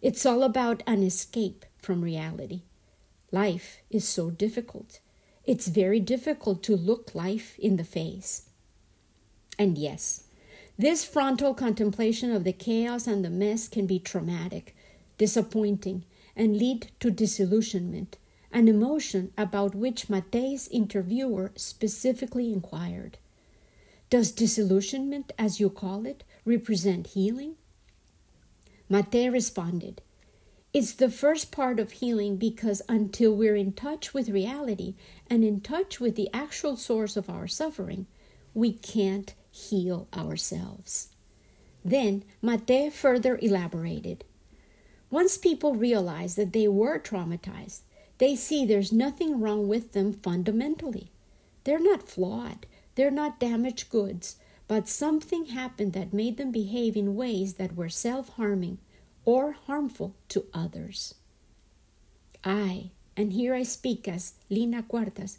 It's 0.00 0.24
all 0.24 0.42
about 0.42 0.82
an 0.86 1.02
escape 1.02 1.66
from 1.78 2.02
reality. 2.02 2.62
Life 3.30 3.78
is 3.90 4.08
so 4.08 4.30
difficult. 4.30 5.00
It's 5.44 5.68
very 5.68 6.00
difficult 6.00 6.62
to 6.64 6.76
look 6.76 7.14
life 7.14 7.58
in 7.58 7.76
the 7.76 7.84
face. 7.84 8.48
And 9.58 9.76
yes, 9.76 10.24
this 10.78 11.04
frontal 11.04 11.54
contemplation 11.54 12.30
of 12.30 12.44
the 12.44 12.52
chaos 12.52 13.06
and 13.06 13.24
the 13.24 13.30
mess 13.30 13.66
can 13.66 13.86
be 13.86 13.98
traumatic, 13.98 14.76
disappointing, 15.18 16.04
and 16.34 16.56
lead 16.56 16.90
to 17.00 17.10
disillusionment, 17.10 18.16
an 18.52 18.68
emotion 18.68 19.32
about 19.36 19.74
which 19.74 20.08
Mate's 20.08 20.68
interviewer 20.68 21.52
specifically 21.56 22.52
inquired. 22.52 23.18
Does 24.08 24.30
disillusionment, 24.30 25.32
as 25.38 25.60
you 25.60 25.68
call 25.68 26.06
it, 26.06 26.24
represent 26.46 27.08
healing? 27.08 27.56
Mate 28.88 29.30
responded, 29.30 30.00
It's 30.72 30.92
the 30.92 31.10
first 31.10 31.50
part 31.50 31.78
of 31.78 31.92
healing 31.92 32.36
because 32.36 32.80
until 32.88 33.34
we're 33.34 33.56
in 33.56 33.72
touch 33.72 34.14
with 34.14 34.30
reality 34.30 34.94
and 35.28 35.44
in 35.44 35.60
touch 35.60 36.00
with 36.00 36.16
the 36.16 36.30
actual 36.32 36.76
source 36.76 37.16
of 37.16 37.28
our 37.28 37.46
suffering, 37.46 38.06
we 38.54 38.72
can't 38.72 39.34
heal 39.50 40.08
ourselves. 40.16 41.08
Then 41.84 42.24
Mate 42.40 42.90
further 42.92 43.38
elaborated. 43.42 44.24
Once 45.10 45.38
people 45.38 45.74
realize 45.74 46.34
that 46.34 46.52
they 46.52 46.68
were 46.68 46.98
traumatized, 46.98 47.80
they 48.18 48.36
see 48.36 48.64
there's 48.64 48.92
nothing 48.92 49.40
wrong 49.40 49.68
with 49.68 49.92
them 49.92 50.12
fundamentally. 50.12 51.10
They're 51.64 51.80
not 51.80 52.08
flawed, 52.08 52.66
they're 52.94 53.10
not 53.10 53.40
damaged 53.40 53.90
goods, 53.90 54.36
but 54.66 54.88
something 54.88 55.46
happened 55.46 55.94
that 55.94 56.12
made 56.12 56.36
them 56.36 56.50
behave 56.50 56.96
in 56.96 57.14
ways 57.14 57.54
that 57.54 57.74
were 57.74 57.88
self 57.88 58.28
harming 58.30 58.78
or 59.24 59.52
harmful 59.52 60.14
to 60.28 60.44
others. 60.52 61.14
I, 62.44 62.90
and 63.16 63.32
here 63.32 63.54
I 63.54 63.62
speak 63.62 64.06
as 64.06 64.34
Lina 64.50 64.82
Cuartas, 64.82 65.38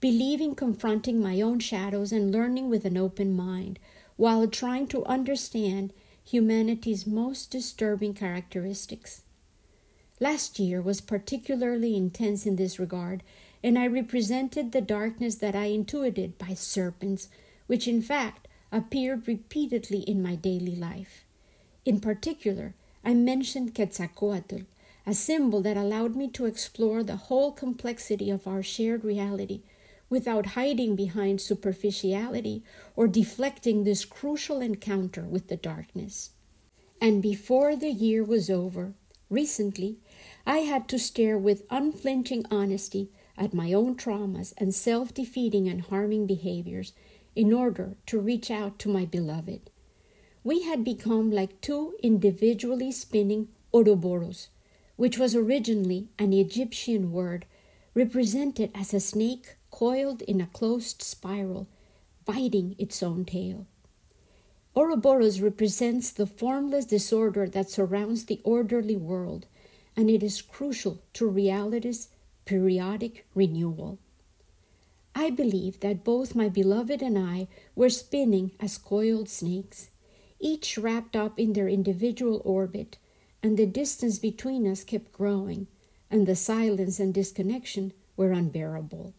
believe 0.00 0.40
in 0.40 0.54
confronting 0.54 1.20
my 1.20 1.40
own 1.40 1.58
shadows 1.60 2.12
and 2.12 2.32
learning 2.32 2.68
with 2.68 2.84
an 2.84 2.96
open 2.96 3.34
mind 3.34 3.78
while 4.16 4.46
trying 4.46 4.86
to 4.88 5.04
understand 5.04 5.92
humanity's 6.28 7.06
most 7.06 7.50
disturbing 7.52 8.12
characteristics. 8.12 9.22
Last 10.18 10.58
year 10.58 10.82
was 10.82 11.00
particularly 11.00 11.96
intense 11.96 12.46
in 12.46 12.56
this 12.56 12.80
regard, 12.80 13.22
and 13.62 13.78
I 13.78 13.86
represented 13.86 14.72
the 14.72 14.80
darkness 14.80 15.36
that 15.36 15.54
I 15.54 15.66
intuited 15.66 16.36
by 16.36 16.54
serpents, 16.54 17.28
which 17.68 17.86
in 17.86 18.02
fact 18.02 18.48
appeared 18.72 19.28
repeatedly 19.28 20.00
in 20.00 20.20
my 20.22 20.34
daily 20.34 20.74
life. 20.74 21.24
In 21.84 22.00
particular, 22.00 22.74
I 23.04 23.14
mentioned 23.14 23.74
Quetzalcoatl, 23.74 24.62
a 25.06 25.14
symbol 25.14 25.60
that 25.62 25.76
allowed 25.76 26.16
me 26.16 26.28
to 26.30 26.46
explore 26.46 27.04
the 27.04 27.16
whole 27.16 27.52
complexity 27.52 28.30
of 28.30 28.48
our 28.48 28.64
shared 28.64 29.04
reality 29.04 29.60
without 30.08 30.46
hiding 30.46 30.96
behind 30.96 31.40
superficiality 31.40 32.62
or 32.94 33.08
deflecting 33.08 33.84
this 33.84 34.04
crucial 34.04 34.60
encounter 34.60 35.22
with 35.22 35.48
the 35.48 35.56
darkness. 35.56 36.30
And 37.00 37.22
before 37.22 37.76
the 37.76 37.90
year 37.90 38.24
was 38.24 38.48
over, 38.48 38.94
recently, 39.28 39.98
I 40.46 40.58
had 40.58 40.88
to 40.88 40.98
stare 40.98 41.36
with 41.36 41.66
unflinching 41.70 42.46
honesty 42.50 43.10
at 43.36 43.52
my 43.52 43.72
own 43.72 43.96
traumas 43.96 44.54
and 44.56 44.74
self 44.74 45.12
defeating 45.12 45.68
and 45.68 45.82
harming 45.82 46.26
behaviors 46.26 46.92
in 47.34 47.52
order 47.52 47.96
to 48.06 48.18
reach 48.18 48.50
out 48.50 48.78
to 48.78 48.88
my 48.88 49.04
beloved. 49.04 49.70
We 50.42 50.62
had 50.62 50.84
become 50.84 51.30
like 51.30 51.60
two 51.60 51.94
individually 52.02 52.92
spinning 52.92 53.48
Ouroboros, 53.74 54.48
which 54.96 55.18
was 55.18 55.34
originally 55.34 56.08
an 56.18 56.32
Egyptian 56.32 57.12
word 57.12 57.44
represented 57.94 58.70
as 58.74 58.94
a 58.94 59.00
snake 59.00 59.56
coiled 59.76 60.22
in 60.22 60.40
a 60.40 60.46
closed 60.46 61.02
spiral, 61.02 61.68
biting 62.24 62.74
its 62.78 63.02
own 63.02 63.26
tail. 63.26 63.66
Ouroboros 64.74 65.42
represents 65.42 66.10
the 66.10 66.26
formless 66.26 66.86
disorder 66.86 67.46
that 67.46 67.68
surrounds 67.68 68.24
the 68.24 68.40
orderly 68.42 68.96
world, 68.96 69.44
and 69.94 70.08
it 70.08 70.22
is 70.22 70.40
crucial 70.40 71.02
to 71.12 71.26
reality's 71.28 72.08
periodic 72.46 73.26
renewal. 73.34 73.98
I 75.14 75.28
believe 75.28 75.80
that 75.80 76.04
both 76.04 76.34
my 76.34 76.48
beloved 76.48 77.02
and 77.02 77.18
I 77.18 77.46
were 77.74 77.90
spinning 77.90 78.52
as 78.58 78.78
coiled 78.78 79.28
snakes, 79.28 79.90
each 80.40 80.78
wrapped 80.78 81.14
up 81.14 81.38
in 81.38 81.52
their 81.52 81.68
individual 81.68 82.40
orbit, 82.46 82.96
and 83.42 83.58
the 83.58 83.66
distance 83.66 84.18
between 84.18 84.66
us 84.66 84.84
kept 84.84 85.12
growing, 85.12 85.66
and 86.10 86.26
the 86.26 86.34
silence 86.34 86.98
and 86.98 87.12
disconnection 87.12 87.92
were 88.16 88.32
unbearable. 88.32 89.12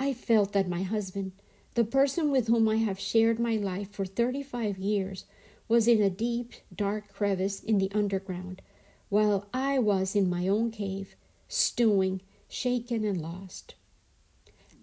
I 0.00 0.12
felt 0.12 0.52
that 0.52 0.68
my 0.68 0.84
husband, 0.84 1.32
the 1.74 1.84
person 1.84 2.30
with 2.30 2.46
whom 2.46 2.68
I 2.68 2.76
have 2.76 3.00
shared 3.00 3.40
my 3.40 3.56
life 3.56 3.90
for 3.90 4.06
35 4.06 4.78
years, 4.78 5.24
was 5.66 5.88
in 5.88 6.00
a 6.00 6.08
deep, 6.08 6.52
dark 6.74 7.08
crevice 7.12 7.62
in 7.62 7.78
the 7.78 7.90
underground, 7.92 8.62
while 9.08 9.48
I 9.52 9.80
was 9.80 10.14
in 10.14 10.30
my 10.30 10.46
own 10.46 10.70
cave, 10.70 11.16
stewing, 11.48 12.22
shaken, 12.48 13.04
and 13.04 13.20
lost. 13.20 13.74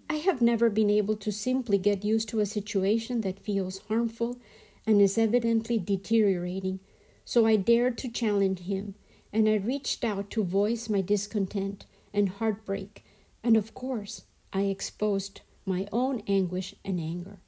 I 0.08 0.16
have 0.16 0.42
never 0.42 0.68
been 0.68 0.90
able 0.90 1.16
to 1.16 1.32
simply 1.32 1.78
get 1.78 2.04
used 2.04 2.28
to 2.28 2.40
a 2.40 2.46
situation 2.46 3.22
that 3.22 3.40
feels 3.40 3.78
harmful 3.88 4.38
and 4.86 5.00
is 5.00 5.18
evidently 5.18 5.78
deteriorating, 5.78 6.78
so 7.24 7.46
I 7.46 7.56
dared 7.56 7.96
to 7.98 8.08
challenge 8.08 8.60
him, 8.60 8.94
and 9.32 9.48
I 9.48 9.56
reached 9.56 10.04
out 10.04 10.30
to 10.32 10.44
voice 10.44 10.88
my 10.88 11.00
discontent 11.00 11.86
and 12.12 12.28
heartbreak, 12.28 13.02
and 13.42 13.56
of 13.56 13.74
course, 13.74 14.22
I 14.56 14.62
exposed 14.62 15.42
my 15.66 15.86
own 15.92 16.22
anguish 16.26 16.74
and 16.82 16.98
anger. 16.98 17.40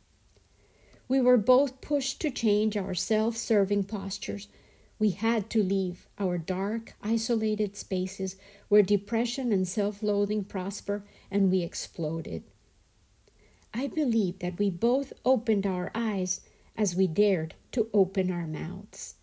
We 1.08 1.22
were 1.22 1.38
both 1.38 1.80
pushed 1.80 2.20
to 2.20 2.30
change 2.30 2.76
our 2.76 2.92
self 2.92 3.34
serving 3.34 3.84
postures. 3.84 4.48
We 4.98 5.12
had 5.12 5.48
to 5.50 5.62
leave 5.62 6.06
our 6.18 6.36
dark, 6.36 6.92
isolated 7.02 7.78
spaces 7.78 8.36
where 8.68 8.82
depression 8.82 9.52
and 9.52 9.66
self 9.66 10.02
loathing 10.02 10.44
prosper 10.44 11.02
and 11.30 11.50
we 11.50 11.62
exploded. 11.62 12.42
I 13.72 13.86
believe 13.86 14.40
that 14.40 14.58
we 14.58 14.68
both 14.68 15.14
opened 15.24 15.66
our 15.66 15.90
eyes 15.94 16.42
as 16.76 16.94
we 16.94 17.06
dared 17.06 17.54
to 17.72 17.88
open 17.94 18.30
our 18.30 18.46
mouths. 18.46 19.14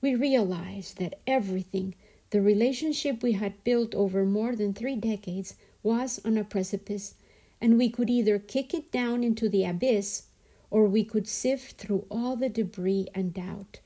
We 0.00 0.16
realized 0.16 0.98
that 0.98 1.20
everything, 1.28 1.94
the 2.30 2.42
relationship 2.42 3.22
we 3.22 3.34
had 3.34 3.62
built 3.62 3.94
over 3.94 4.24
more 4.24 4.56
than 4.56 4.74
three 4.74 4.96
decades, 4.96 5.54
was 5.84 6.20
on 6.24 6.36
a 6.36 6.42
precipice, 6.42 7.14
and 7.60 7.78
we 7.78 7.88
could 7.88 8.10
either 8.10 8.40
kick 8.40 8.74
it 8.74 8.90
down 8.90 9.22
into 9.22 9.48
the 9.48 9.64
abyss 9.64 10.24
or 10.70 10.86
we 10.86 11.04
could 11.04 11.28
sift 11.28 11.76
through 11.76 12.04
all 12.10 12.34
the 12.34 12.48
debris 12.48 13.06
and 13.14 13.32
doubt, 13.32 13.78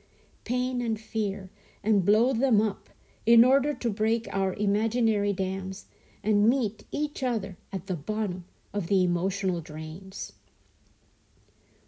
pain 0.44 0.80
and 0.80 0.98
fear, 0.98 1.50
and 1.84 2.06
blow 2.06 2.32
them 2.32 2.62
up 2.62 2.88
in 3.26 3.44
order 3.44 3.74
to 3.74 3.90
break 3.90 4.26
our 4.32 4.54
imaginary 4.54 5.34
dams 5.34 5.84
and 6.24 6.48
meet 6.48 6.84
each 6.90 7.22
other 7.22 7.58
at 7.70 7.86
the 7.86 7.94
bottom 7.94 8.44
of 8.72 8.86
the 8.86 9.04
emotional 9.04 9.60
drains. 9.60 10.32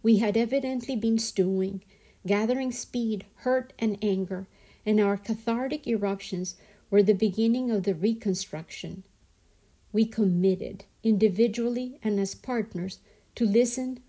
We 0.02 0.18
had 0.18 0.36
evidently 0.36 0.96
been 0.96 1.18
stewing, 1.18 1.82
gathering 2.26 2.72
speed, 2.72 3.24
hurt, 3.36 3.72
and 3.78 3.98
anger, 4.02 4.46
and 4.84 5.00
our 5.00 5.16
cathartic 5.16 5.86
eruptions 5.86 6.56
were 6.90 7.02
the 7.02 7.14
beginning 7.14 7.70
of 7.70 7.84
the 7.84 7.94
reconstruction. 7.94 9.04
We 9.92 10.06
committed, 10.06 10.84
individually 11.02 11.98
and 12.02 12.20
as 12.20 12.34
partners, 12.34 12.98
to 13.34 13.44
listen, 13.44 14.00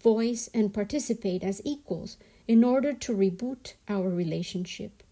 voice, 0.00 0.48
and 0.54 0.72
participate 0.72 1.42
as 1.42 1.60
equals 1.64 2.16
in 2.46 2.64
order 2.64 2.92
to 2.92 3.16
reboot 3.16 3.74
our 3.88 4.08
relationship. 4.08 5.02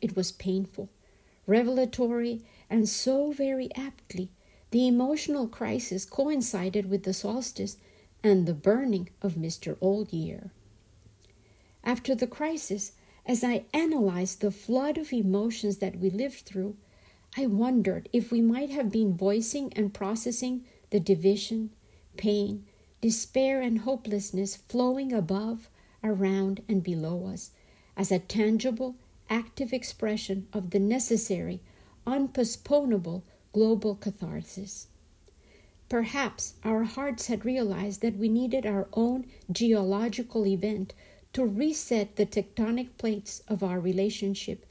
It 0.00 0.16
was 0.16 0.32
painful, 0.32 0.90
revelatory, 1.46 2.42
and 2.68 2.88
so 2.88 3.32
very 3.32 3.74
aptly, 3.74 4.30
the 4.70 4.86
emotional 4.86 5.48
crisis 5.48 6.04
coincided 6.04 6.88
with 6.88 7.04
the 7.04 7.14
solstice 7.14 7.76
and 8.22 8.46
the 8.46 8.54
burning 8.54 9.08
of 9.22 9.34
Mr. 9.34 9.76
Old 9.80 10.12
Year. 10.12 10.50
After 11.82 12.14
the 12.14 12.26
crisis, 12.26 12.92
as 13.26 13.42
I 13.42 13.64
analyzed 13.72 14.40
the 14.40 14.50
flood 14.50 14.98
of 14.98 15.12
emotions 15.12 15.78
that 15.78 15.98
we 15.98 16.10
lived 16.10 16.40
through, 16.40 16.76
I 17.36 17.46
wondered 17.46 18.08
if 18.12 18.32
we 18.32 18.40
might 18.40 18.70
have 18.70 18.90
been 18.90 19.14
voicing 19.14 19.72
and 19.74 19.94
processing 19.94 20.64
the 20.90 20.98
division, 20.98 21.70
pain, 22.16 22.66
despair, 23.00 23.60
and 23.60 23.80
hopelessness 23.80 24.56
flowing 24.56 25.12
above, 25.12 25.68
around, 26.02 26.62
and 26.68 26.82
below 26.82 27.26
us 27.26 27.50
as 27.96 28.10
a 28.10 28.18
tangible 28.18 28.96
active 29.28 29.72
expression 29.72 30.48
of 30.52 30.70
the 30.70 30.80
necessary, 30.80 31.60
unpostponable 32.06 33.22
global 33.52 33.94
catharsis. 33.94 34.88
Perhaps 35.88 36.54
our 36.64 36.84
hearts 36.84 37.26
had 37.26 37.44
realized 37.44 38.00
that 38.00 38.16
we 38.16 38.28
needed 38.28 38.66
our 38.66 38.88
own 38.92 39.26
geological 39.50 40.46
event 40.46 40.94
to 41.32 41.44
reset 41.44 42.16
the 42.16 42.26
tectonic 42.26 42.88
plates 42.98 43.42
of 43.46 43.62
our 43.62 43.78
relationship 43.78 44.66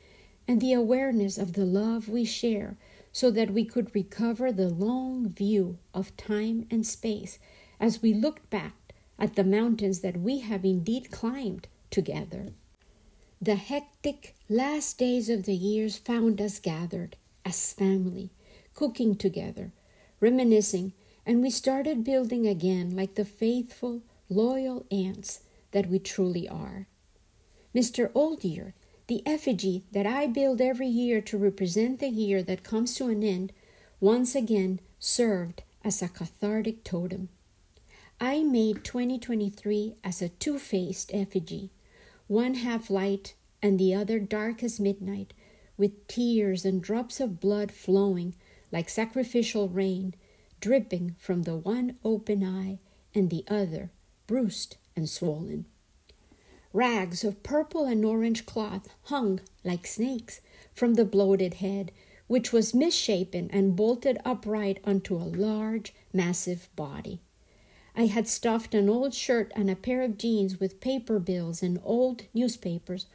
and 0.50 0.62
the 0.62 0.74
awareness 0.74 1.38
of 1.38 1.54
the 1.54 1.64
love 1.64 2.10
we 2.10 2.26
share 2.26 2.76
so 3.12 3.30
that 3.30 3.52
we 3.52 3.64
could 3.64 3.94
recover 3.94 4.52
the 4.52 4.68
long 4.68 5.30
view 5.30 5.78
of 5.94 6.18
time 6.18 6.66
and 6.72 6.88
space 6.88 7.38
as 7.80 8.02
we 8.02 8.16
looked 8.16 8.50
back 8.50 8.74
at 9.20 9.36
the 9.36 9.44
mountains 9.44 10.00
that 10.00 10.18
we 10.18 10.40
have 10.40 10.66
indeed 10.66 11.12
climbed 11.12 11.68
together. 11.92 12.48
The 13.40 13.58
hectic 13.58 14.36
last 14.50 14.98
days 14.98 15.30
of 15.30 15.44
the 15.44 15.54
years 15.54 16.00
found 16.00 16.42
us 16.42 16.58
gathered 16.58 17.16
as 17.46 17.72
family, 17.72 18.32
cooking 18.74 19.16
together, 19.16 19.72
reminiscing, 20.20 20.94
and 21.28 21.44
we 21.44 21.52
started 21.52 22.04
building 22.04 22.48
again 22.48 22.96
like 22.96 23.14
the 23.14 23.24
faithful, 23.24 24.02
loyal 24.30 24.88
ants 24.92 25.42
that 25.74 25.86
we 25.86 26.00
truly 26.00 26.50
are. 26.50 26.88
Mr. 27.76 28.10
Old 28.16 28.44
Year, 28.44 28.74
the 29.10 29.24
effigy 29.26 29.84
that 29.92 30.06
I 30.06 30.28
build 30.28 30.62
every 30.62 30.88
year 30.88 31.20
to 31.20 31.38
represent 31.38 32.00
the 32.00 32.10
year 32.10 32.44
that 32.44 32.64
comes 32.64 32.94
to 32.96 33.08
an 33.08 33.24
end, 33.24 33.52
once 34.00 34.36
again 34.36 34.80
served 35.00 35.64
as 35.84 36.04
a 36.04 36.08
cathartic 36.08 36.84
totem. 36.84 37.30
I 38.22 38.44
made 38.44 38.84
2023 38.84 39.96
as 40.04 40.22
a 40.22 40.30
two 40.30 40.60
faced 40.60 41.12
effigy 41.12 41.72
one 42.28 42.54
half 42.54 42.92
light 42.92 43.34
and 43.64 43.80
the 43.80 43.96
other 43.96 44.20
dark 44.20 44.62
as 44.62 44.80
midnight, 44.80 45.34
with 45.76 46.08
tears 46.08 46.64
and 46.64 46.80
drops 46.80 47.20
of 47.20 47.40
blood 47.40 47.72
flowing 47.72 48.36
like 48.72 48.88
sacrificial 48.88 49.68
rain, 49.68 50.14
dripping 50.60 51.16
from 51.18 51.42
the 51.44 51.56
one 51.56 51.96
open 52.06 52.44
eye 52.44 52.78
and 53.16 53.32
the 53.32 53.44
other 53.48 53.90
bruised 54.28 54.78
and 54.96 55.10
swollen. 55.10 55.66
Rags 56.72 57.24
of 57.24 57.42
purple 57.42 57.86
and 57.86 58.06
orange 58.06 58.46
cloth 58.46 58.90
hung 59.06 59.42
like 59.64 59.88
snakes 59.88 60.40
from 60.72 60.94
the 60.94 61.04
bloated 61.04 61.56
head, 61.56 61.92
which 62.28 62.54
was 62.54 62.76
misshapen 62.76 63.50
and 63.52 63.76
bolted 63.76 64.20
upright 64.24 64.80
onto 64.84 65.16
a 65.16 65.26
large, 65.26 65.96
massive 66.14 66.70
body. 66.76 67.22
I 67.96 68.06
had 68.06 68.28
stuffed 68.28 68.76
an 68.76 68.88
old 68.88 69.16
shirt 69.16 69.52
and 69.56 69.68
a 69.68 69.76
pair 69.76 70.04
of 70.04 70.20
jeans 70.20 70.60
with 70.60 70.80
paper 70.80 71.18
bills 71.18 71.64
and 71.64 71.80
old 71.84 72.26
newspapers 72.36 73.08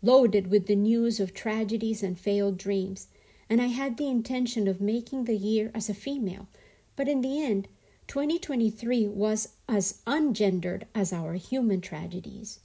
loaded 0.00 0.46
with 0.46 0.66
the 0.66 0.74
news 0.74 1.20
of 1.20 1.34
tragedies 1.34 2.02
and 2.02 2.18
failed 2.18 2.56
dreams, 2.56 3.08
and 3.50 3.60
I 3.60 3.66
had 3.66 3.98
the 3.98 4.08
intention 4.08 4.66
of 4.66 4.80
making 4.80 5.24
the 5.24 5.36
year 5.36 5.70
as 5.74 5.90
a 5.90 5.94
female. 5.94 6.48
But 6.96 7.08
in 7.08 7.20
the 7.20 7.44
end, 7.44 7.68
2023 8.08 9.06
was 9.06 9.50
as 9.68 10.00
ungendered 10.06 10.84
as 10.94 11.12
our 11.12 11.34
human 11.34 11.82
tragedies. 11.82 12.60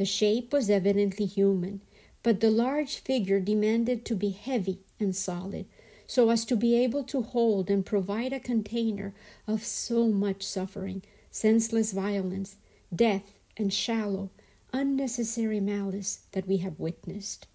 The 0.00 0.06
shape 0.06 0.54
was 0.54 0.70
evidently 0.70 1.26
human, 1.26 1.82
but 2.22 2.40
the 2.40 2.48
large 2.50 2.96
figure 2.96 3.38
demanded 3.38 4.06
to 4.06 4.14
be 4.14 4.30
heavy 4.30 4.78
and 4.98 5.14
solid, 5.14 5.66
so 6.06 6.30
as 6.30 6.46
to 6.46 6.56
be 6.56 6.74
able 6.74 7.04
to 7.04 7.20
hold 7.20 7.68
and 7.68 7.84
provide 7.84 8.32
a 8.32 8.40
container 8.40 9.12
of 9.46 9.62
so 9.62 10.08
much 10.08 10.42
suffering, 10.42 11.02
senseless 11.30 11.92
violence, 11.92 12.56
death, 12.96 13.38
and 13.58 13.74
shallow, 13.74 14.30
unnecessary 14.72 15.60
malice 15.60 16.20
that 16.32 16.48
we 16.48 16.56
have 16.56 16.80
witnessed. 16.80 17.46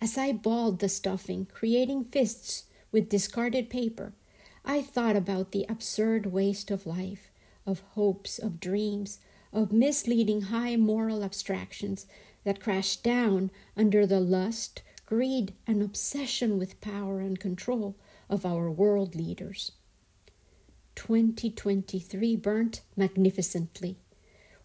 As 0.00 0.18
I 0.18 0.32
balled 0.32 0.80
the 0.80 0.88
stuffing, 0.88 1.46
creating 1.54 2.06
fists 2.06 2.64
with 2.90 3.08
discarded 3.08 3.70
paper, 3.70 4.14
I 4.64 4.82
thought 4.82 5.14
about 5.14 5.52
the 5.52 5.64
absurd 5.68 6.26
waste 6.26 6.72
of 6.72 6.88
life, 6.88 7.30
of 7.64 7.84
hopes, 7.94 8.40
of 8.40 8.58
dreams, 8.58 9.20
of 9.52 9.72
misleading 9.72 10.42
high 10.42 10.76
moral 10.76 11.24
abstractions 11.24 12.06
that 12.44 12.60
crash 12.60 12.96
down 12.96 13.50
under 13.76 14.06
the 14.06 14.20
lust, 14.20 14.82
greed, 15.06 15.52
and 15.66 15.82
obsession 15.82 16.58
with 16.58 16.80
power 16.80 17.20
and 17.20 17.40
control 17.40 17.96
of 18.28 18.44
our 18.44 18.70
world 18.70 19.14
leaders. 19.14 19.72
2023 20.94 22.36
burnt 22.36 22.80
magnificently. 22.96 23.96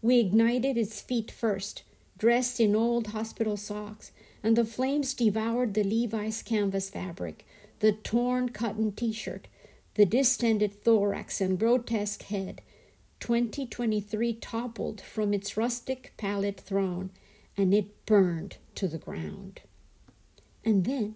We 0.02 0.20
ignited 0.20 0.78
its 0.78 1.00
feet 1.00 1.32
first, 1.32 1.84
dressed 2.18 2.60
in 2.60 2.76
old 2.76 3.08
hospital 3.08 3.56
socks, 3.56 4.12
and 4.42 4.56
the 4.56 4.66
flames 4.66 5.14
devoured 5.14 5.74
the 5.74 5.84
Levi's 5.84 6.42
canvas 6.42 6.90
fabric, 6.90 7.46
the 7.80 7.92
torn 7.92 8.50
cotton 8.50 8.92
t 8.92 9.14
shirt, 9.14 9.48
the 9.96 10.06
distended 10.06 10.84
thorax 10.84 11.40
and 11.40 11.60
grotesque 11.60 12.24
head. 12.24 12.62
2023 13.24 14.34
toppled 14.34 15.00
from 15.00 15.34
its 15.34 15.56
rustic 15.56 16.12
pallet 16.18 16.60
throne, 16.60 17.10
and 17.56 17.74
it 17.74 18.06
burned 18.06 18.58
to 18.76 18.86
the 18.86 18.98
ground. 18.98 19.62
And 20.66 20.84
then 20.84 21.16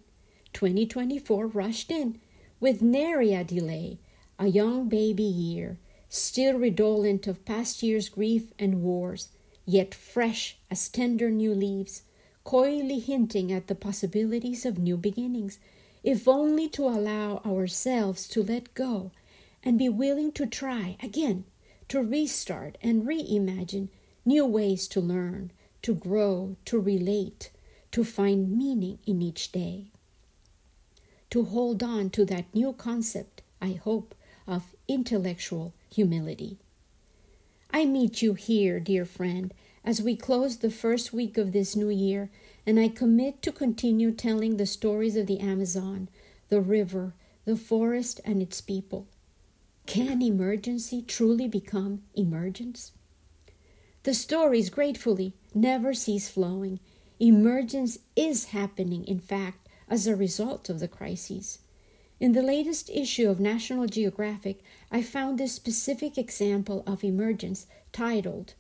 2024 0.54 1.48
rushed 1.48 1.92
in 1.92 2.22
with 2.62 2.82
nary 2.82 3.34
a 3.34 3.44
delay, 3.44 4.00
a 4.40 4.48
young 4.48 4.88
baby 4.88 5.22
year, 5.24 5.80
still 6.08 6.58
redolent 6.58 7.28
of 7.28 7.44
past 7.44 7.84
year's 7.84 8.08
grief 8.08 8.54
and 8.58 8.82
wars, 8.82 9.28
yet 9.66 9.94
fresh 9.94 10.58
as 10.72 10.88
tender 10.88 11.30
new 11.30 11.54
leaves, 11.54 12.04
coyly 12.46 13.00
hinting 13.00 13.52
at 13.52 13.68
the 13.68 13.76
possibilities 13.76 14.66
of 14.66 14.80
new 14.80 14.96
beginnings, 14.96 15.60
if 16.06 16.26
only 16.26 16.70
to 16.70 16.86
allow 16.86 17.42
ourselves 17.46 18.30
to 18.30 18.42
let 18.42 18.74
go 18.74 19.12
and 19.62 19.78
be 19.78 19.90
willing 19.90 20.32
to 20.32 20.46
try 20.46 20.96
again, 21.04 21.44
to 21.90 22.02
restart 22.02 22.78
and 22.82 23.04
reimagine 23.04 23.90
new 24.26 24.46
ways 24.46 24.88
to 24.90 25.00
learn, 25.00 25.52
to 25.82 25.94
grow, 25.94 26.56
to 26.66 26.80
relate, 26.80 27.50
to 27.92 28.04
find 28.04 28.52
meaning 28.58 29.00
in 29.06 29.22
each 29.22 29.52
day. 29.52 29.86
To 31.30 31.46
hold 31.46 31.82
on 31.82 32.10
to 32.12 32.26
that 32.26 32.54
new 32.54 32.74
concept, 32.74 33.42
I 33.62 33.80
hope, 33.82 34.16
of 34.46 34.76
intellectual 34.88 35.74
humility. 35.94 36.58
I 37.72 37.86
meet 37.86 38.22
you 38.22 38.34
here, 38.34 38.80
dear 38.80 39.06
friend, 39.06 39.54
as 39.84 40.02
we 40.02 40.16
close 40.16 40.58
the 40.58 40.70
first 40.70 41.14
week 41.14 41.38
of 41.38 41.52
this 41.52 41.76
new 41.76 41.90
year, 41.90 42.30
and 42.66 42.80
I 42.80 42.90
commit 42.90 43.42
to 43.44 43.52
continue 43.52 44.12
telling 44.12 44.58
the 44.58 44.66
stories 44.66 45.16
of 45.16 45.28
the 45.28 45.40
Amazon, 45.40 46.10
the 46.50 46.62
river, 46.62 47.14
the 47.46 47.56
forest, 47.56 48.20
and 48.26 48.42
its 48.42 48.60
people. 48.60 49.08
Can 49.88 50.22
emergency 50.22 51.02
truly 51.02 51.48
become 51.48 52.02
emergence? 52.14 52.92
The 54.04 54.14
stories, 54.14 54.70
gratefully, 54.70 55.34
never 55.56 55.94
cease 55.94 56.28
flowing. 56.28 56.82
Emergence 57.22 57.98
is 58.14 58.52
happening, 58.52 59.06
in 59.06 59.20
fact, 59.20 59.70
as 59.90 60.06
a 60.06 60.16
result 60.16 60.70
of 60.70 60.82
the 60.82 60.90
crises. 60.90 61.60
In 62.20 62.34
the 62.34 62.42
latest 62.42 62.90
issue 62.90 63.30
of 63.30 63.40
National 63.40 63.88
Geographic, 63.88 64.60
I 64.92 65.02
found 65.02 65.38
this 65.38 65.54
specific 65.54 66.18
example 66.18 66.84
of 66.86 67.02
emergence 67.02 67.66
titled 67.94 68.56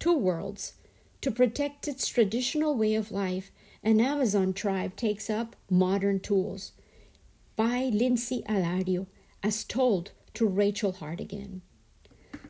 Two 0.00 0.18
Worlds. 0.18 0.72
To 1.20 1.30
protect 1.30 1.86
its 1.86 2.08
traditional 2.08 2.76
way 2.76 2.96
of 2.96 3.12
life, 3.12 3.52
an 3.84 4.00
Amazon 4.00 4.52
tribe 4.52 4.96
takes 4.96 5.30
up 5.30 5.54
modern 5.70 6.18
tools 6.18 6.72
by 7.54 7.90
Lynsey 7.92 8.42
Addario, 8.48 9.06
as 9.40 9.62
told 9.62 10.10
to 10.34 10.46
Rachel 10.46 10.92
Hartigan. 10.92 11.62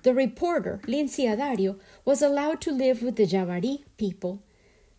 The 0.03 0.13
reporter, 0.13 0.81
Lynsey 0.87 1.25
Addario, 1.25 1.79
was 2.05 2.21
allowed 2.21 2.61
to 2.63 2.71
live 2.71 3.03
with 3.03 3.17
the 3.17 3.27
Javari 3.27 3.85
people. 3.97 4.43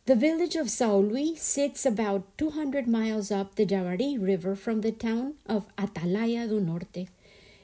The 0.06 0.15
village 0.15 0.56
of 0.56 0.69
Sao 0.69 0.98
Luis 0.98 1.41
sits 1.41 1.86
about 1.86 2.38
200 2.38 2.88
miles 2.88 3.32
up 3.32 3.56
the 3.56 3.65
Javari 3.65 4.17
River 4.19 4.56
from 4.56 4.82
the 4.82 4.91
town 4.91 5.36
of 5.45 5.67
Atalaia 5.78 6.48
do 6.48 6.60
Norte. 6.60 7.08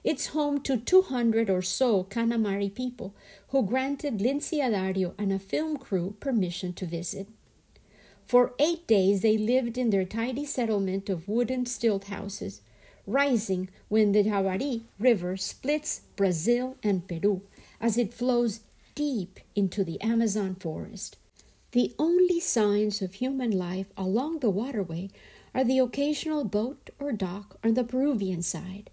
It's 0.04 0.28
home 0.28 0.62
to 0.62 0.78
200 0.78 1.50
or 1.50 1.62
so 1.62 2.04
Kanamari 2.04 2.74
people 2.74 3.14
who 3.50 3.66
granted 3.66 4.22
Lynsey 4.22 4.58
Addario 4.58 5.14
and 5.18 5.32
a 5.32 5.38
film 5.38 5.78
crew 5.78 6.16
permission 6.20 6.74
to 6.74 6.86
visit. 6.88 7.28
For 8.26 8.54
eight 8.58 8.88
days 8.88 9.22
they 9.22 9.38
lived 9.38 9.78
in 9.78 9.92
their 9.92 10.06
tidy 10.06 10.46
settlement 10.46 11.10
of 11.10 11.28
wooden 11.28 11.66
stilt 11.66 12.06
houses 12.06 12.62
rising 13.06 13.70
when 13.90 14.12
the 14.12 14.24
Javari 14.24 14.82
River 15.00 15.38
splits 15.38 16.02
Brazil 16.16 16.78
and 16.84 17.08
Peru 17.08 17.42
as 17.80 17.98
it 17.98 18.14
flows 18.14 18.62
deep 18.96 19.40
into 19.56 19.84
the 19.84 20.00
Amazon 20.02 20.56
forest. 20.56 21.18
The 21.72 21.94
only 21.98 22.40
signs 22.40 23.02
of 23.02 23.14
human 23.16 23.52
life 23.52 23.88
along 23.96 24.40
the 24.40 24.50
waterway 24.50 25.10
are 25.54 25.64
the 25.64 25.80
occasional 25.80 26.44
boat 26.44 26.90
or 27.00 27.12
dock 27.12 27.58
on 27.64 27.74
the 27.74 27.84
Peruvian 27.84 28.42
side. 28.42 28.90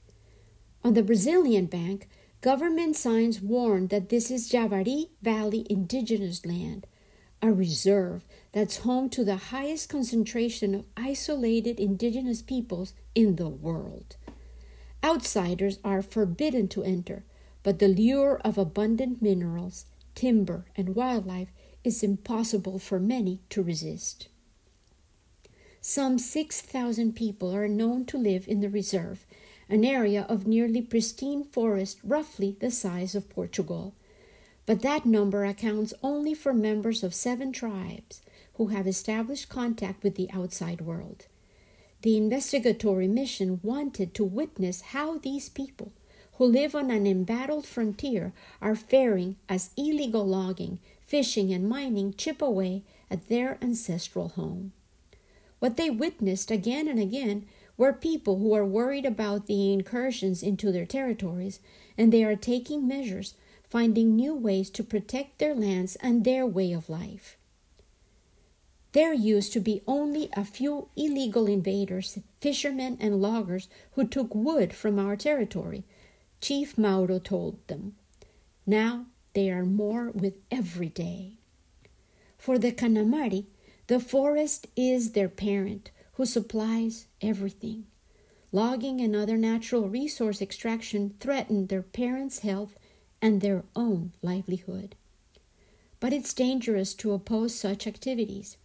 On 0.85 0.95
the 0.95 1.03
Brazilian 1.03 1.67
bank, 1.67 2.09
government 2.41 2.97
signs 2.97 3.41
warn 3.41 3.89
that 3.89 4.09
this 4.09 4.31
is 4.31 4.49
Javari 4.51 5.09
Valley 5.23 5.67
indigenous 5.69 6.47
land, 6.47 6.87
a 7.41 7.53
reserve 7.53 8.25
that's 8.53 8.79
home 8.79 9.09
to 9.11 9.25
the 9.25 9.37
highest 9.37 9.89
concentration 9.89 10.75
of 10.75 10.85
isolated 10.97 11.79
indigenous 11.79 12.43
peoples 12.43 12.95
in 13.15 13.37
the 13.37 13.49
world. 13.49 14.17
Outsiders 15.05 15.79
are 15.85 16.03
forbidden 16.03 16.69
to 16.69 16.83
enter, 16.83 17.25
but 17.63 17.79
the 17.79 17.89
lure 17.89 18.41
of 18.45 18.59
abundant 18.59 19.23
minerals, 19.23 19.87
timber, 20.15 20.67
and 20.77 20.95
wildlife 20.95 21.49
is 21.85 22.03
impossible 22.03 22.79
for 22.79 22.99
many 22.99 23.41
to 23.51 23.63
resist. 23.63 24.29
Some 25.81 26.19
6,000 26.19 27.15
people 27.15 27.55
are 27.55 27.69
known 27.69 28.05
to 28.07 28.19
live 28.19 28.49
in 28.49 28.61
the 28.61 28.69
reserve, 28.69 29.25
an 29.69 29.85
area 29.85 30.27
of 30.29 30.47
nearly 30.47 30.83
pristine 30.83 31.45
forest 31.45 31.99
roughly 32.03 32.57
the 32.59 32.71
size 32.71 33.15
of 33.15 33.31
Portugal. 33.31 33.95
But 34.69 34.83
that 34.83 35.07
number 35.07 35.47
accounts 35.47 35.95
only 36.03 36.35
for 36.35 36.53
members 36.53 37.03
of 37.03 37.15
seven 37.15 37.53
tribes 37.53 38.21
who 38.57 38.67
have 38.67 38.87
established 38.87 39.49
contact 39.49 40.03
with 40.05 40.17
the 40.17 40.31
outside 40.31 40.83
world. 40.83 41.25
The 42.03 42.19
investigatory 42.19 43.09
mission 43.09 43.61
wanted 43.63 44.13
to 44.13 44.25
witness 44.25 44.83
how 44.93 45.17
these 45.17 45.49
people, 45.49 45.95
who 46.35 46.45
live 46.45 46.75
on 46.75 46.91
an 46.91 47.07
embattled 47.07 47.65
frontier, 47.65 48.35
are 48.61 48.75
faring 48.75 49.37
as 49.49 49.71
illegal 49.79 50.27
logging, 50.27 50.81
fishing, 51.01 51.51
and 51.51 51.67
mining 51.67 52.13
chip 52.13 52.43
away 52.43 52.83
at 53.11 53.31
their 53.31 53.57
ancestral 53.63 54.29
home. 54.29 54.73
What 55.61 55.79
they 55.79 55.89
witnessed 55.89 56.51
again 56.51 56.89
and 56.89 57.01
again 57.01 57.47
were 57.79 57.95
people 57.95 58.39
who 58.39 58.53
are 58.53 58.67
worried 58.67 59.07
about 59.07 59.47
the 59.47 59.73
incursions 59.73 60.43
into 60.43 60.71
their 60.71 60.85
territories, 60.85 61.59
and 61.97 62.13
they 62.13 62.23
are 62.23 62.37
taking 62.37 62.87
measures 62.87 63.33
finding 63.69 64.17
new 64.17 64.35
ways 64.35 64.71
to 64.71 64.83
protect 64.83 65.39
their 65.39 65.55
lands 65.55 65.97
and 65.97 66.25
their 66.25 66.47
way 66.47 66.73
of 66.73 66.89
life. 66.89 67.37
There 68.93 69.13
used 69.13 69.53
to 69.53 69.61
be 69.61 69.83
only 69.87 70.31
a 70.33 70.45
few 70.45 70.89
illegal 70.97 71.47
invaders, 71.47 72.19
fishermen, 72.41 72.97
and 73.01 73.21
loggers 73.21 73.69
who 73.93 74.07
took 74.07 74.35
wood 74.35 74.73
from 74.73 74.99
our 74.99 75.17
territory, 75.17 75.85
Chief 76.41 76.79
Mauro 76.79 77.19
told 77.19 77.59
them. 77.69 77.97
Now 78.67 79.07
they 79.35 79.51
are 79.51 79.65
more 79.65 80.11
with 80.11 80.35
every 80.51 80.89
day. 80.89 81.39
For 82.39 82.59
the 82.59 82.73
Kanamari, 82.73 83.47
the 83.89 84.01
forest 84.01 84.67
is 84.77 85.13
their 85.13 85.29
parent 85.29 85.91
who 86.15 86.25
supplies 86.25 87.07
everything. 87.21 87.87
Logging 88.53 89.01
and 89.01 89.15
other 89.15 89.37
natural 89.37 89.89
resource 89.89 90.41
extraction 90.41 91.15
threaten 91.21 91.67
their 91.67 91.83
parents' 91.83 92.39
health 92.41 92.79
and 93.21 93.41
their 93.41 93.65
own 93.75 94.13
livelihood. 94.23 94.95
But 96.01 96.13
it's 96.13 96.33
dangerous 96.33 96.95
to 96.95 97.13
oppose 97.13 97.55
such 97.55 97.87
activities. 97.87 98.57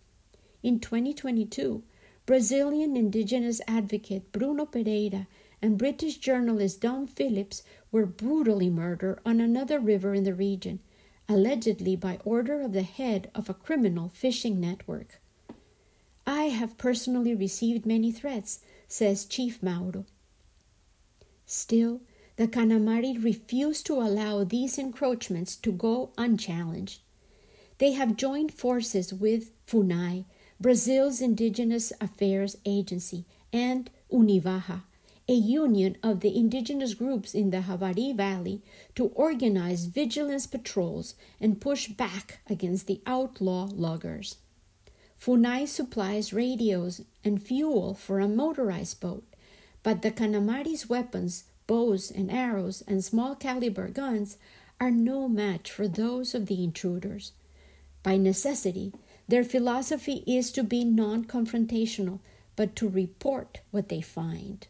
In 0.62 0.80
2022, 0.80 1.84
Brazilian 2.26 2.96
indigenous 2.96 3.60
advocate 3.68 4.32
Bruno 4.32 4.66
Pereira 4.66 5.28
and 5.62 5.78
British 5.78 6.18
journalist 6.18 6.82
Dom 6.82 7.08
Phillips 7.08 7.64
were 7.92 8.06
brutally 8.06 8.70
murdered 8.70 9.20
on 9.26 9.42
another 9.42 9.80
river 9.80 10.14
in 10.14 10.24
the 10.24 10.34
region, 10.34 10.80
allegedly 11.28 11.96
by 11.96 12.20
order 12.24 12.62
of 12.62 12.74
the 12.74 12.84
head 12.84 13.30
of 13.34 13.50
a 13.50 13.54
criminal 13.54 14.10
fishing 14.10 14.60
network. 14.60 15.20
I 16.26 16.44
have 16.46 16.78
personally 16.78 17.36
received 17.36 17.86
many 17.86 18.12
threats, 18.12 18.60
says 18.88 19.26
Chief 19.26 19.62
Mauro. 19.62 20.06
Still, 21.46 22.02
the 22.36 22.48
Kanamari 22.48 23.24
refuse 23.24 23.84
to 23.84 23.94
allow 23.94 24.44
these 24.44 24.78
encroachments 24.78 25.56
to 25.58 25.72
go 25.72 26.12
unchallenged. 26.18 27.02
They 27.78 27.92
have 27.94 28.16
joined 28.16 28.54
forces 28.54 29.14
with 29.14 29.52
FUNAI, 29.68 30.26
Brazil's 30.60 31.22
Indigenous 31.22 31.94
Affairs 32.00 32.56
Agency, 32.66 33.26
and 33.52 33.90
Univaja, 34.12 34.84
a 35.28 35.34
union 35.34 35.98
of 36.02 36.20
the 36.22 36.36
indigenous 36.36 36.94
groups 36.94 37.34
in 37.34 37.52
the 37.52 37.60
Javari 37.60 38.16
Valley, 38.16 38.62
to 38.96 39.08
organize 39.08 39.86
vigilance 39.86 40.48
patrols 40.48 41.16
and 41.40 41.62
push 41.62 41.88
back 41.88 42.40
against 42.50 42.88
the 42.88 43.02
outlaw 43.06 43.70
loggers. 43.72 44.38
Funai 45.20 45.68
supplies 45.68 46.34
radios 46.34 47.02
and 47.24 47.42
fuel 47.42 47.94
for 47.94 48.20
a 48.20 48.28
motorized 48.28 49.00
boat, 49.00 49.24
but 49.82 50.02
the 50.02 50.12
Kanamari's 50.12 50.90
weapons, 50.90 51.46
bows 51.68 52.12
and 52.12 52.32
arrows, 52.32 52.84
and 52.88 53.04
small 53.04 53.36
caliber 53.36 53.88
guns 53.90 54.38
are 54.80 54.92
no 54.92 55.28
match 55.28 55.72
for 55.72 55.88
those 55.88 56.36
of 56.36 56.48
the 56.48 56.64
intruders. 56.64 57.32
By 58.02 58.18
necessity, 58.18 58.94
their 59.28 59.44
philosophy 59.44 60.24
is 60.28 60.52
to 60.52 60.64
be 60.64 60.84
non 60.84 61.26
confrontational, 61.26 62.20
but 62.56 62.76
to 62.76 62.90
report 62.90 63.62
what 63.72 63.90
they 63.90 64.02
find. 64.02 64.68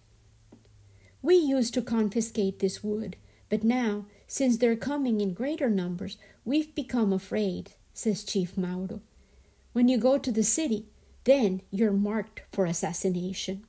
We 1.22 1.36
used 1.36 1.74
to 1.76 1.82
confiscate 1.82 2.60
this 2.60 2.84
wood, 2.84 3.16
but 3.50 3.64
now, 3.64 4.06
since 4.28 4.58
they're 4.58 4.76
coming 4.76 5.22
in 5.22 5.34
greater 5.34 5.70
numbers, 5.70 6.18
we've 6.46 6.74
become 6.76 7.14
afraid, 7.14 7.74
says 7.94 8.24
Chief 8.24 8.58
Mauro. 8.58 9.02
When 9.74 9.88
you 9.88 9.98
go 9.98 10.18
to 10.18 10.32
the 10.32 10.44
city, 10.44 10.86
then 11.24 11.62
you're 11.72 11.92
marked 11.92 12.42
for 12.52 12.66
assassination. 12.66 13.66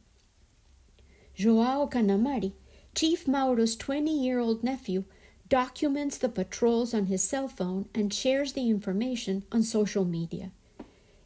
Joao 1.34 1.86
Kanamari, 1.86 2.52
Chief 2.94 3.26
Mauro's 3.26 3.74
20 3.74 4.16
year 4.16 4.38
old 4.38 4.62
nephew, 4.62 5.04
documents 5.48 6.16
the 6.16 6.28
patrols 6.28 6.94
on 6.94 7.06
his 7.06 7.24
cell 7.24 7.48
phone 7.48 7.88
and 7.92 8.14
shares 8.14 8.52
the 8.52 8.70
information 8.70 9.42
on 9.50 9.64
social 9.64 10.04
media. 10.04 10.52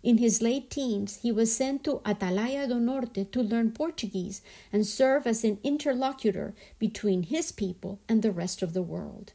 In 0.02 0.16
his 0.16 0.40
late 0.40 0.70
teens, 0.70 1.18
he 1.22 1.30
was 1.30 1.54
sent 1.54 1.84
to 1.84 2.00
Atalaia 2.06 2.66
do 2.68 2.80
Norte 2.80 3.30
to 3.30 3.42
learn 3.42 3.72
Portuguese 3.72 4.40
and 4.72 4.86
serve 4.86 5.26
as 5.26 5.44
an 5.44 5.58
interlocutor 5.62 6.54
between 6.78 7.24
his 7.24 7.52
people 7.52 8.00
and 8.08 8.22
the 8.22 8.32
rest 8.32 8.62
of 8.62 8.72
the 8.72 8.82
world. 8.82 9.34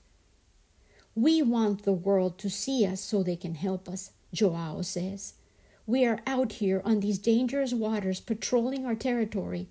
We 1.13 1.43
want 1.43 1.83
the 1.83 1.93
world 1.93 2.39
to 2.39 2.49
see 2.49 2.83
us 2.87 3.01
so 3.01 3.21
they 3.21 3.35
can 3.35 3.55
help 3.55 3.87
us, 3.87 4.09
Joao 4.33 4.81
says. 4.81 5.35
We 5.85 6.05
are 6.05 6.21
out 6.25 6.53
here 6.53 6.81
on 6.83 7.01
these 7.01 7.19
dangerous 7.19 7.73
waters 7.73 8.19
patrolling 8.19 8.87
our 8.87 8.95
territory, 8.95 9.67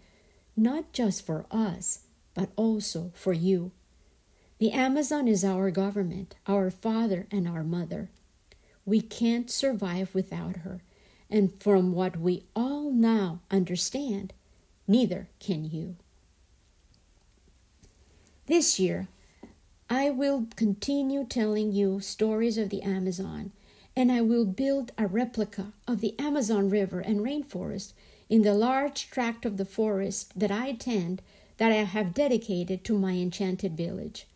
not 0.57 0.92
just 0.92 1.27
for 1.27 1.46
us, 1.51 2.01
but 2.35 2.51
also 2.57 3.12
for 3.14 3.33
you. 3.33 3.73
The 4.59 4.73
Amazon 4.73 5.29
is 5.29 5.45
our 5.45 5.71
government, 5.71 6.37
our 6.47 6.71
father, 6.71 7.27
and 7.31 7.49
our 7.49 7.64
mother. 7.64 8.11
We 8.85 9.01
can't 9.01 9.51
survive 9.51 10.14
without 10.14 10.59
her, 10.59 10.83
and 11.31 11.53
from 11.61 11.92
what 11.92 12.16
we 12.16 12.45
all 12.55 12.90
now 12.90 13.40
understand, 13.51 14.33
neither 14.87 15.29
can 15.40 15.64
you. 15.64 15.97
This 18.47 18.79
year, 18.79 19.09
I 19.88 20.11
will 20.11 20.47
continue 20.57 21.25
telling 21.25 21.73
you 21.73 22.01
stories 22.01 22.59
of 22.59 22.71
the 22.71 22.83
Amazon 22.83 23.53
and 23.97 24.11
I 24.11 24.21
will 24.23 24.45
build 24.45 24.92
a 24.97 25.07
replica 25.07 25.73
of 25.87 26.01
the 26.01 26.18
Amazon 26.18 26.71
River 26.71 27.01
and 27.01 27.21
rainforest 27.21 27.92
in 28.29 28.42
the 28.42 28.55
large 28.55 29.11
tract 29.11 29.45
of 29.45 29.59
the 29.59 29.64
forest 29.64 30.38
that 30.38 30.51
I 30.51 30.68
attend 30.68 31.21
that 31.62 31.70
I 31.70 31.85
have 31.85 32.12
dedicated 32.12 32.83
to 32.83 32.98
my 32.98 33.12
enchanted 33.12 33.77
village. 33.77 34.27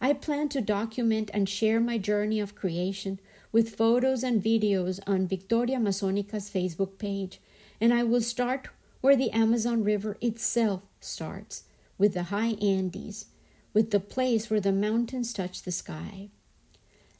I 0.00 0.12
plan 0.12 0.48
to 0.48 0.60
document 0.60 1.30
and 1.32 1.48
share 1.48 1.78
my 1.78 1.96
journey 1.96 2.40
of 2.40 2.56
creation 2.56 3.20
with 3.52 3.76
photos 3.76 4.24
and 4.24 4.42
videos 4.42 4.98
on 5.06 5.28
Victoria 5.28 5.76
Amazonica's 5.76 6.50
Facebook 6.50 6.98
page, 6.98 7.40
and 7.80 7.94
I 7.94 8.02
will 8.02 8.20
start 8.20 8.66
where 9.00 9.14
the 9.14 9.30
Amazon 9.30 9.84
River 9.84 10.16
itself 10.20 10.82
starts, 10.98 11.62
with 11.98 12.14
the 12.14 12.34
high 12.34 12.56
Andes, 12.60 13.26
with 13.72 13.92
the 13.92 14.00
place 14.00 14.50
where 14.50 14.58
the 14.58 14.72
mountains 14.72 15.32
touch 15.32 15.62
the 15.62 15.70
sky. 15.70 16.30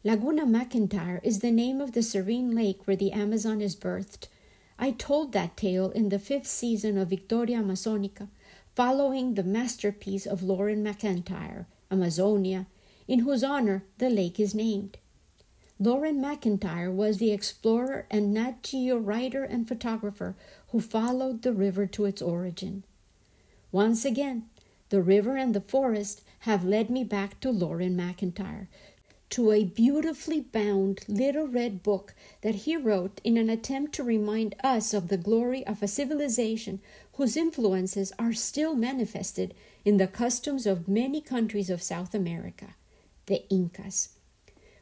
Laguna 0.02 0.44
McIntyre 0.44 1.20
is 1.22 1.38
the 1.38 1.52
name 1.52 1.80
of 1.80 1.92
the 1.92 2.02
serene 2.02 2.52
lake 2.52 2.80
where 2.85 2.96
the 2.96 3.12
Amazon 3.12 3.61
is 3.61 3.76
birthed. 3.76 4.26
I 4.76 4.90
told 4.90 5.30
that 5.35 5.56
tale 5.56 5.90
in 5.90 6.09
the 6.09 6.18
fifth 6.18 6.48
season 6.48 6.98
of 6.98 7.11
Victoria 7.11 7.59
Amazonica, 7.59 8.26
following 8.77 9.35
the 9.35 9.43
masterpiece 9.43 10.27
of 10.27 10.43
Loren 10.43 10.85
McIntyre, 10.85 11.65
Amazonia, 11.91 12.67
in 13.09 13.21
whose 13.21 13.43
honor 13.43 13.85
the 13.97 14.11
lake 14.11 14.39
is 14.39 14.55
named. 14.55 14.99
Loren 15.81 16.21
McIntyre 16.21 16.93
was 16.93 17.17
the 17.17 17.33
explorer 17.33 18.05
and 18.11 18.35
Nat 18.35 18.62
Geo 18.62 18.99
writer 18.99 19.45
and 19.45 19.67
photographer 19.67 20.37
who 20.73 20.81
followed 20.81 21.41
the 21.41 21.55
river 21.55 21.87
to 21.87 22.05
its 22.05 22.21
origin. 22.21 22.85
Once 23.73 24.05
again, 24.05 24.45
the 24.91 25.01
river 25.01 25.37
and 25.37 25.55
the 25.55 25.61
forest 25.62 26.21
have 26.41 26.62
led 26.62 26.91
me 26.91 27.03
back 27.03 27.41
to 27.41 27.51
Loren 27.51 27.97
McIntyre 27.97 28.67
to 29.31 29.51
a 29.51 29.65
beautifully 29.65 30.41
bound 30.41 31.01
little 31.09 31.49
red 31.49 31.83
book 31.83 32.15
that 32.43 32.55
he 32.55 32.77
wrote 32.77 33.21
in 33.25 33.37
an 33.37 33.51
attempt 33.51 33.95
to 33.95 34.05
remind 34.05 34.55
us 34.62 34.95
of 34.95 35.09
the 35.09 35.17
glory 35.17 35.67
of 35.67 35.83
a 35.83 35.89
civilization 35.89 36.81
whose 37.15 37.37
influences 37.37 38.12
are 38.19 38.33
still 38.33 38.75
manifested 38.75 39.55
in 39.85 39.97
the 39.97 40.07
customs 40.07 40.67
of 40.67 40.89
many 40.89 41.21
countries 41.21 41.71
of 41.71 41.83
South 41.83 42.15
America, 42.15 42.77
the 43.27 43.43
Incas. 43.49 44.11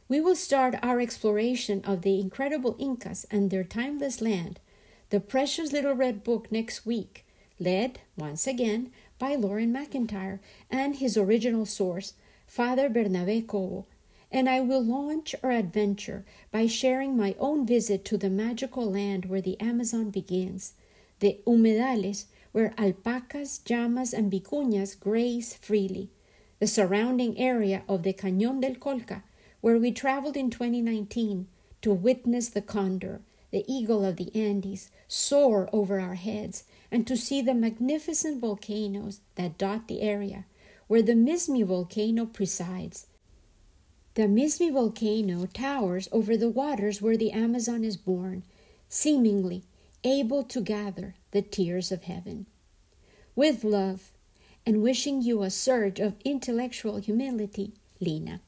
We 0.07 0.21
will 0.21 0.35
start 0.35 0.75
our 0.83 0.99
exploration 0.99 1.81
of 1.83 2.03
the 2.03 2.19
incredible 2.19 2.75
Incas 2.77 3.25
and 3.31 3.49
their 3.49 3.63
timeless 3.63 4.21
land, 4.21 4.59
the 5.09 5.19
precious 5.19 5.71
little 5.71 5.93
red 5.93 6.23
book, 6.23 6.51
next 6.51 6.85
week, 6.85 7.25
led, 7.59 8.01
once 8.15 8.45
again, 8.45 8.91
by 9.17 9.35
Loren 9.35 9.73
McIntyre 9.73 10.39
and 10.69 10.97
his 10.97 11.17
original 11.17 11.65
source, 11.65 12.13
Father 12.45 12.89
Bernabe 12.89 13.47
Cobo 13.47 13.87
and 14.31 14.49
I 14.49 14.61
will 14.61 14.83
launch 14.83 15.35
our 15.43 15.51
adventure 15.51 16.25
by 16.51 16.67
sharing 16.67 17.15
my 17.15 17.35
own 17.39 17.65
visit 17.65 18.03
to 18.05 18.17
the 18.17 18.29
magical 18.29 18.91
land 18.91 19.25
where 19.25 19.41
the 19.41 19.59
Amazon 19.59 20.09
begins, 20.09 20.73
the 21.19 21.39
humedales, 21.45 22.25
where 22.51 22.73
alpacas, 22.77 23.59
llamas, 23.69 24.13
and 24.13 24.31
vicuñas 24.31 24.99
graze 24.99 25.53
freely, 25.53 26.09
the 26.59 26.67
surrounding 26.67 27.37
area 27.37 27.83
of 27.87 28.03
the 28.03 28.13
Cañón 28.13 28.61
del 28.61 28.75
Colca, 28.75 29.23
where 29.61 29.77
we 29.77 29.91
traveled 29.91 30.37
in 30.37 30.49
2019 30.49 31.47
to 31.81 31.93
witness 31.93 32.49
the 32.49 32.61
condor, 32.61 33.21
the 33.51 33.65
eagle 33.67 34.03
of 34.03 34.17
the 34.17 34.35
Andes, 34.35 34.89
soar 35.07 35.69
over 35.71 35.99
our 35.99 36.15
heads, 36.15 36.63
and 36.91 37.05
to 37.07 37.15
see 37.15 37.41
the 37.41 37.53
magnificent 37.53 38.39
volcanoes 38.41 39.21
that 39.35 39.57
dot 39.57 39.87
the 39.87 40.01
area, 40.01 40.45
where 40.87 41.01
the 41.01 41.13
Mismi 41.13 41.65
volcano 41.65 42.25
presides 42.25 43.07
the 44.15 44.23
Mismi 44.23 44.71
volcano 44.71 45.45
towers 45.45 46.07
over 46.11 46.37
the 46.37 46.49
waters 46.49 47.01
where 47.01 47.17
the 47.17 47.31
Amazon 47.31 47.83
is 47.83 47.97
born, 47.97 48.43
seemingly 48.87 49.63
able 50.05 50.43
to 50.43 50.61
gather 50.61 51.15
the 51.31 51.41
tears 51.41 51.91
of 51.91 52.03
heaven. 52.03 52.45
With 53.35 53.65
love 53.65 54.11
and 54.65 54.81
wishing 54.81 55.21
you 55.21 55.43
a 55.43 55.49
surge 55.49 55.99
of 55.99 56.15
intellectual 56.23 56.97
humility, 56.97 57.73
Lina. 57.99 58.39